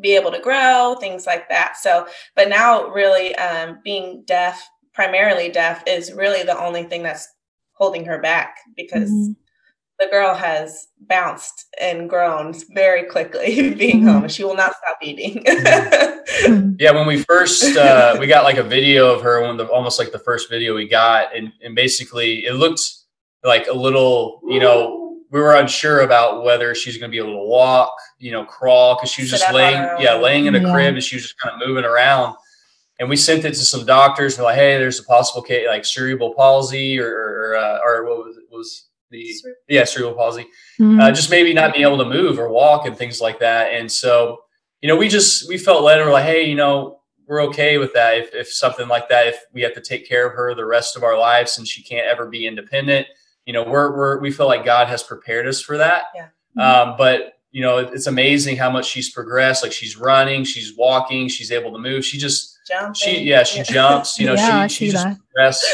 be 0.00 0.14
able 0.14 0.30
to 0.30 0.40
grow, 0.40 0.96
things 1.00 1.26
like 1.26 1.48
that. 1.48 1.76
So, 1.76 2.06
but 2.36 2.48
now 2.48 2.88
really 2.88 3.34
um, 3.34 3.80
being 3.82 4.22
deaf, 4.26 4.64
primarily 4.92 5.48
deaf, 5.50 5.82
is 5.86 6.12
really 6.12 6.44
the 6.44 6.58
only 6.58 6.84
thing 6.84 7.02
that's 7.02 7.28
holding 7.72 8.04
her 8.04 8.20
back 8.20 8.56
because 8.76 9.10
mm-hmm 9.10 9.32
the 9.98 10.06
girl 10.10 10.34
has 10.34 10.88
bounced 11.00 11.66
and 11.80 12.10
grown 12.10 12.54
very 12.72 13.04
quickly 13.04 13.74
being 13.74 14.00
mm-hmm. 14.00 14.08
home. 14.08 14.28
She 14.28 14.44
will 14.44 14.56
not 14.56 14.74
stop 14.76 14.98
eating. 15.02 15.44
Yeah, 16.80 16.90
when 16.90 17.06
we 17.06 17.22
first 17.22 17.76
uh, 17.76 18.16
we 18.18 18.26
got 18.26 18.44
like 18.44 18.56
a 18.56 18.62
video 18.62 19.14
of 19.14 19.22
her, 19.22 19.40
one 19.40 19.50
of 19.50 19.58
the 19.58 19.72
almost 19.72 19.98
like 19.98 20.10
the 20.10 20.18
first 20.18 20.50
video 20.50 20.74
we 20.74 20.88
got, 20.88 21.36
and 21.36 21.52
and 21.62 21.74
basically 21.74 22.46
it 22.46 22.54
looked 22.54 22.80
like 23.44 23.68
a 23.68 23.72
little, 23.72 24.40
you 24.48 24.58
know, 24.58 25.04
we 25.30 25.40
were 25.40 25.54
unsure 25.54 26.00
about 26.00 26.44
whether 26.44 26.74
she's 26.74 26.96
going 26.96 27.10
to 27.10 27.14
be 27.14 27.18
able 27.18 27.40
to 27.40 27.46
walk, 27.46 27.94
you 28.18 28.32
know, 28.32 28.44
crawl 28.44 28.96
because 28.96 29.10
she 29.10 29.22
was 29.22 29.30
Sit 29.30 29.40
just 29.40 29.54
laying, 29.54 29.82
yeah, 30.00 30.14
laying 30.14 30.46
in 30.46 30.54
a 30.54 30.60
yeah. 30.60 30.72
crib 30.72 30.94
and 30.94 31.02
she 31.02 31.16
was 31.16 31.24
just 31.24 31.38
kind 31.38 31.60
of 31.60 31.66
moving 31.66 31.84
around. 31.84 32.34
And 32.98 33.08
we 33.08 33.16
sent 33.16 33.44
it 33.44 33.50
to 33.50 33.64
some 33.64 33.84
doctors. 33.84 34.36
And 34.36 34.44
like, 34.44 34.54
hey, 34.54 34.78
there's 34.78 35.00
a 35.00 35.04
possible 35.04 35.42
case 35.42 35.66
like 35.66 35.84
cerebral 35.84 36.34
palsy 36.34 36.98
or 36.98 37.10
or, 37.10 37.56
uh, 37.56 37.78
or 37.84 38.04
what 38.04 38.18
was 38.18 38.36
it 38.36 38.44
was 38.50 38.86
the 39.10 39.32
yeah 39.68 39.84
cerebral 39.84 40.14
palsy, 40.14 40.42
mm-hmm. 40.80 41.00
uh, 41.00 41.12
just 41.12 41.30
maybe 41.30 41.52
not 41.52 41.72
being 41.72 41.86
able 41.86 41.98
to 41.98 42.04
move 42.04 42.38
or 42.38 42.48
walk 42.48 42.86
and 42.86 42.96
things 42.96 43.20
like 43.20 43.38
that. 43.40 43.72
And 43.72 43.90
so, 43.90 44.38
you 44.80 44.88
know, 44.88 44.96
we 44.96 45.08
just 45.08 45.48
we 45.48 45.58
felt 45.58 45.82
led 45.82 45.98
and 45.98 46.06
we're 46.06 46.12
like, 46.12 46.24
hey, 46.24 46.44
you 46.44 46.54
know, 46.54 47.00
we're 47.26 47.42
okay 47.44 47.78
with 47.78 47.92
that. 47.94 48.18
If, 48.18 48.34
if 48.34 48.52
something 48.52 48.88
like 48.88 49.08
that, 49.08 49.28
if 49.28 49.38
we 49.52 49.62
have 49.62 49.74
to 49.74 49.80
take 49.80 50.08
care 50.08 50.26
of 50.26 50.34
her 50.34 50.54
the 50.54 50.66
rest 50.66 50.96
of 50.96 51.02
our 51.02 51.18
lives 51.18 51.58
and 51.58 51.66
she 51.66 51.82
can't 51.82 52.06
ever 52.06 52.26
be 52.26 52.46
independent, 52.46 53.06
you 53.46 53.52
know, 53.52 53.62
we're 53.62 53.96
we're 53.96 54.20
we 54.20 54.30
feel 54.30 54.46
like 54.46 54.64
God 54.64 54.88
has 54.88 55.02
prepared 55.02 55.46
us 55.46 55.60
for 55.60 55.78
that. 55.78 56.04
Yeah. 56.14 56.28
Mm-hmm. 56.58 56.90
Um, 56.90 56.94
but 56.98 57.34
you 57.50 57.60
know, 57.60 57.78
it's 57.78 58.08
amazing 58.08 58.56
how 58.56 58.68
much 58.68 58.86
she's 58.86 59.10
progressed. 59.10 59.62
Like 59.62 59.72
she's 59.72 59.96
running, 59.96 60.42
she's 60.42 60.76
walking, 60.76 61.28
she's 61.28 61.52
able 61.52 61.72
to 61.72 61.78
move. 61.78 62.04
She 62.04 62.18
just 62.18 62.53
Jumping. 62.66 62.94
She 62.94 63.22
yeah, 63.22 63.42
she 63.42 63.62
jumps. 63.62 64.18
You 64.18 64.26
know, 64.26 64.34
yeah, 64.34 64.66
she 64.66 64.86
she 64.86 64.92
just 64.92 65.06
progressed 65.18 65.64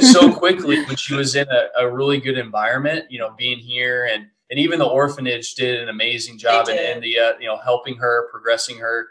so 0.12 0.32
quickly 0.32 0.82
when 0.84 0.96
she 0.96 1.14
was 1.14 1.34
in 1.34 1.46
a, 1.48 1.68
a, 1.78 1.90
really 1.90 2.20
good 2.20 2.38
environment. 2.38 3.04
You 3.10 3.18
know, 3.18 3.34
being 3.36 3.58
here 3.58 4.08
and 4.10 4.26
and 4.50 4.58
even 4.58 4.78
the 4.78 4.86
orphanage 4.86 5.54
did 5.54 5.80
an 5.80 5.88
amazing 5.90 6.38
job 6.38 6.68
in 6.68 6.78
India. 6.78 7.36
You 7.38 7.46
know, 7.46 7.58
helping 7.58 7.96
her, 7.96 8.28
progressing 8.30 8.78
her, 8.78 9.08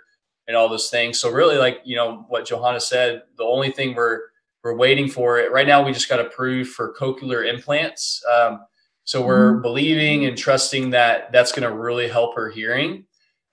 and 0.48 0.58
all 0.58 0.68
those 0.68 0.90
things. 0.90 1.20
So 1.20 1.32
really, 1.32 1.58
like 1.58 1.82
you 1.84 1.96
know 1.96 2.26
what 2.28 2.48
Johonna 2.48 2.82
said, 2.82 3.24
the 3.38 3.44
only 3.44 3.72
thing 3.72 3.94
we're 3.94 4.22
we're 4.64 4.76
waiting 4.76 5.08
for 5.08 5.40
it 5.40 5.52
right 5.52 5.68
now. 5.68 5.86
We 5.86 5.94
just 5.94 6.10
got 6.10 6.20
approved 6.20 6.72
for 6.72 6.94
cochlear 6.94 7.48
implants. 7.48 8.24
Um, 8.32 8.62
so 9.04 9.26
we're 9.26 9.54
mm-hmm. 9.54 9.62
believing 9.62 10.26
and 10.26 10.38
trusting 10.38 10.90
that 10.90 11.32
that's 11.32 11.54
going 11.54 11.64
to 11.64 11.74
really 11.74 12.10
help 12.10 12.36
her 12.36 12.50
hearing 12.50 13.06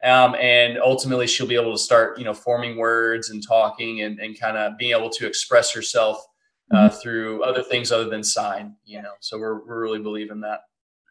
um, 0.05 0.35
and 0.37 0.79
ultimately 0.79 1.27
she'll 1.27 1.47
be 1.47 1.55
able 1.55 1.73
to 1.73 1.79
start 1.79 2.19
you 2.19 2.25
know 2.25 2.35
forming 2.35 2.77
words 2.77 3.31
and 3.31 3.47
talking 3.47 4.03
and, 4.03 4.19
and 4.21 4.39
kind 4.39 4.57
of 4.57 4.77
being 4.79 4.93
able 4.97 5.11
to 5.11 5.27
express 5.27 5.73
herself 5.73 6.25
uh, 6.71 6.89
mm-hmm. 6.89 6.97
through 6.99 7.43
other 7.43 7.63
things 7.63 7.91
other 7.91 8.09
than 8.09 8.23
sign 8.23 8.75
you 8.85 9.03
know? 9.03 9.13
So 9.21 9.39
we're, 9.39 9.65
we're 9.67 9.81
really 9.81 9.99
believing 9.99 10.41
that. 10.41 10.61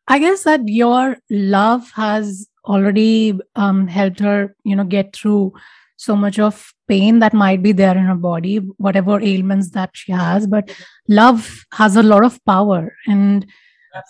I 0.07 0.19
guess 0.19 0.43
that 0.43 0.67
your 0.67 1.17
love 1.29 1.89
has 1.91 2.47
already 2.65 3.39
um, 3.55 3.87
helped 3.87 4.19
her 4.19 4.55
you 4.63 4.75
know 4.75 4.83
get 4.83 5.15
through 5.15 5.53
so 5.97 6.15
much 6.15 6.39
of 6.39 6.73
pain 6.87 7.19
that 7.19 7.33
might 7.33 7.63
be 7.63 7.71
there 7.71 7.97
in 7.97 8.03
her 8.03 8.15
body 8.15 8.57
whatever 8.77 9.21
ailments 9.21 9.69
that 9.71 9.89
she 9.93 10.11
has 10.11 10.47
but 10.47 10.75
love 11.07 11.65
has 11.73 11.95
a 11.95 12.03
lot 12.03 12.23
of 12.23 12.43
power 12.45 12.95
and 13.07 13.45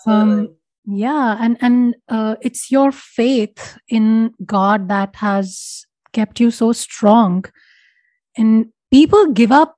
um, 0.06 0.48
yeah 0.86 1.36
and 1.40 1.56
and 1.60 1.94
uh, 2.08 2.36
it's 2.42 2.70
your 2.70 2.92
faith 2.92 3.78
in 3.88 4.32
god 4.44 4.88
that 4.88 5.16
has 5.16 5.86
kept 6.14 6.40
you 6.40 6.50
so 6.50 6.72
strong. 6.72 7.44
And 8.38 8.66
people 8.90 9.32
give 9.32 9.52
up 9.52 9.76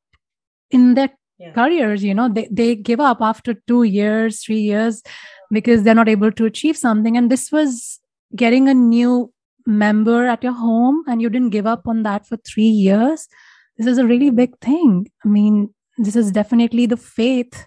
in 0.71 0.95
their 0.95 1.11
yeah. 1.39 1.53
careers 1.53 2.03
you 2.03 2.15
know 2.15 2.29
they, 2.29 2.49
they 2.51 2.75
give 2.75 2.99
up 2.99 3.19
after 3.21 3.55
two 3.67 3.83
years 3.83 4.43
three 4.43 4.61
years 4.61 5.03
because 5.51 5.83
they're 5.83 5.95
not 5.95 6.09
able 6.09 6.33
to 6.33 6.45
achieve 6.45 6.77
something. 6.77 7.17
And 7.17 7.31
this 7.31 7.51
was 7.51 8.01
getting 8.35 8.69
a 8.69 8.75
new 8.75 9.33
member 9.67 10.27
at 10.27 10.43
your 10.43 10.53
home 10.53 11.03
and 11.09 11.21
you 11.21 11.29
didn't 11.29 11.51
give 11.51 11.67
up 11.67 11.87
on 11.87 12.03
that 12.05 12.27
for 12.27 12.37
three 12.37 12.75
years. 12.87 13.27
This 13.77 13.87
is 13.87 13.99
a 13.99 14.07
really 14.07 14.31
big 14.31 14.59
thing. 14.61 15.09
I 15.25 15.29
mean 15.29 15.75
this 15.99 16.17
is 16.17 16.31
definitely 16.31 16.87
the 16.87 16.97
faith 16.97 17.67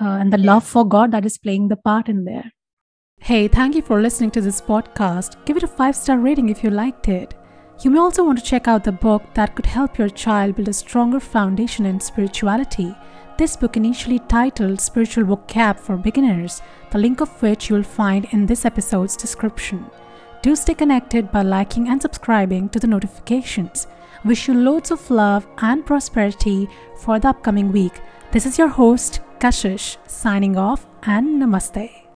uh, 0.00 0.18
and 0.20 0.32
the 0.32 0.38
love 0.38 0.64
for 0.64 0.86
god 0.86 1.10
that 1.10 1.26
is 1.26 1.38
playing 1.38 1.68
the 1.68 1.76
part 1.76 2.08
in 2.08 2.24
there 2.24 2.52
Hey, 3.20 3.46
thank 3.46 3.74
you 3.74 3.82
for 3.82 4.00
listening 4.00 4.30
to 4.30 4.40
this 4.40 4.60
podcast. 4.60 5.44
Give 5.44 5.58
it 5.58 5.62
a 5.62 5.68
five 5.68 5.94
star 5.94 6.18
rating 6.18 6.48
if 6.48 6.64
you 6.64 6.70
liked 6.70 7.08
it. 7.08 7.34
You 7.80 7.90
may 7.90 7.98
also 7.98 8.24
want 8.24 8.38
to 8.38 8.44
check 8.44 8.66
out 8.66 8.84
the 8.84 8.92
book 8.92 9.22
that 9.34 9.54
could 9.54 9.66
help 9.66 9.98
your 9.98 10.08
child 10.08 10.56
build 10.56 10.68
a 10.68 10.72
stronger 10.72 11.20
foundation 11.20 11.84
in 11.84 12.00
spirituality. 12.00 12.96
This 13.36 13.54
book, 13.54 13.76
initially 13.76 14.18
titled 14.18 14.80
Spiritual 14.80 15.24
Book 15.24 15.46
Vocab 15.46 15.78
for 15.78 15.96
Beginners, 15.98 16.62
the 16.90 16.98
link 16.98 17.20
of 17.20 17.42
which 17.42 17.68
you 17.68 17.76
will 17.76 17.82
find 17.82 18.26
in 18.32 18.46
this 18.46 18.64
episode's 18.64 19.16
description. 19.16 19.84
Do 20.40 20.56
stay 20.56 20.74
connected 20.74 21.30
by 21.30 21.42
liking 21.42 21.88
and 21.88 22.00
subscribing 22.00 22.70
to 22.70 22.80
the 22.80 22.86
notifications. 22.86 23.86
Wish 24.24 24.48
you 24.48 24.54
loads 24.54 24.90
of 24.90 25.10
love 25.10 25.46
and 25.58 25.84
prosperity 25.84 26.66
for 26.96 27.18
the 27.20 27.28
upcoming 27.28 27.72
week. 27.72 28.00
This 28.32 28.46
is 28.46 28.58
your 28.58 28.68
host, 28.68 29.20
Kashish, 29.38 29.98
signing 30.06 30.56
off 30.56 30.86
and 31.02 31.40
namaste. 31.40 32.07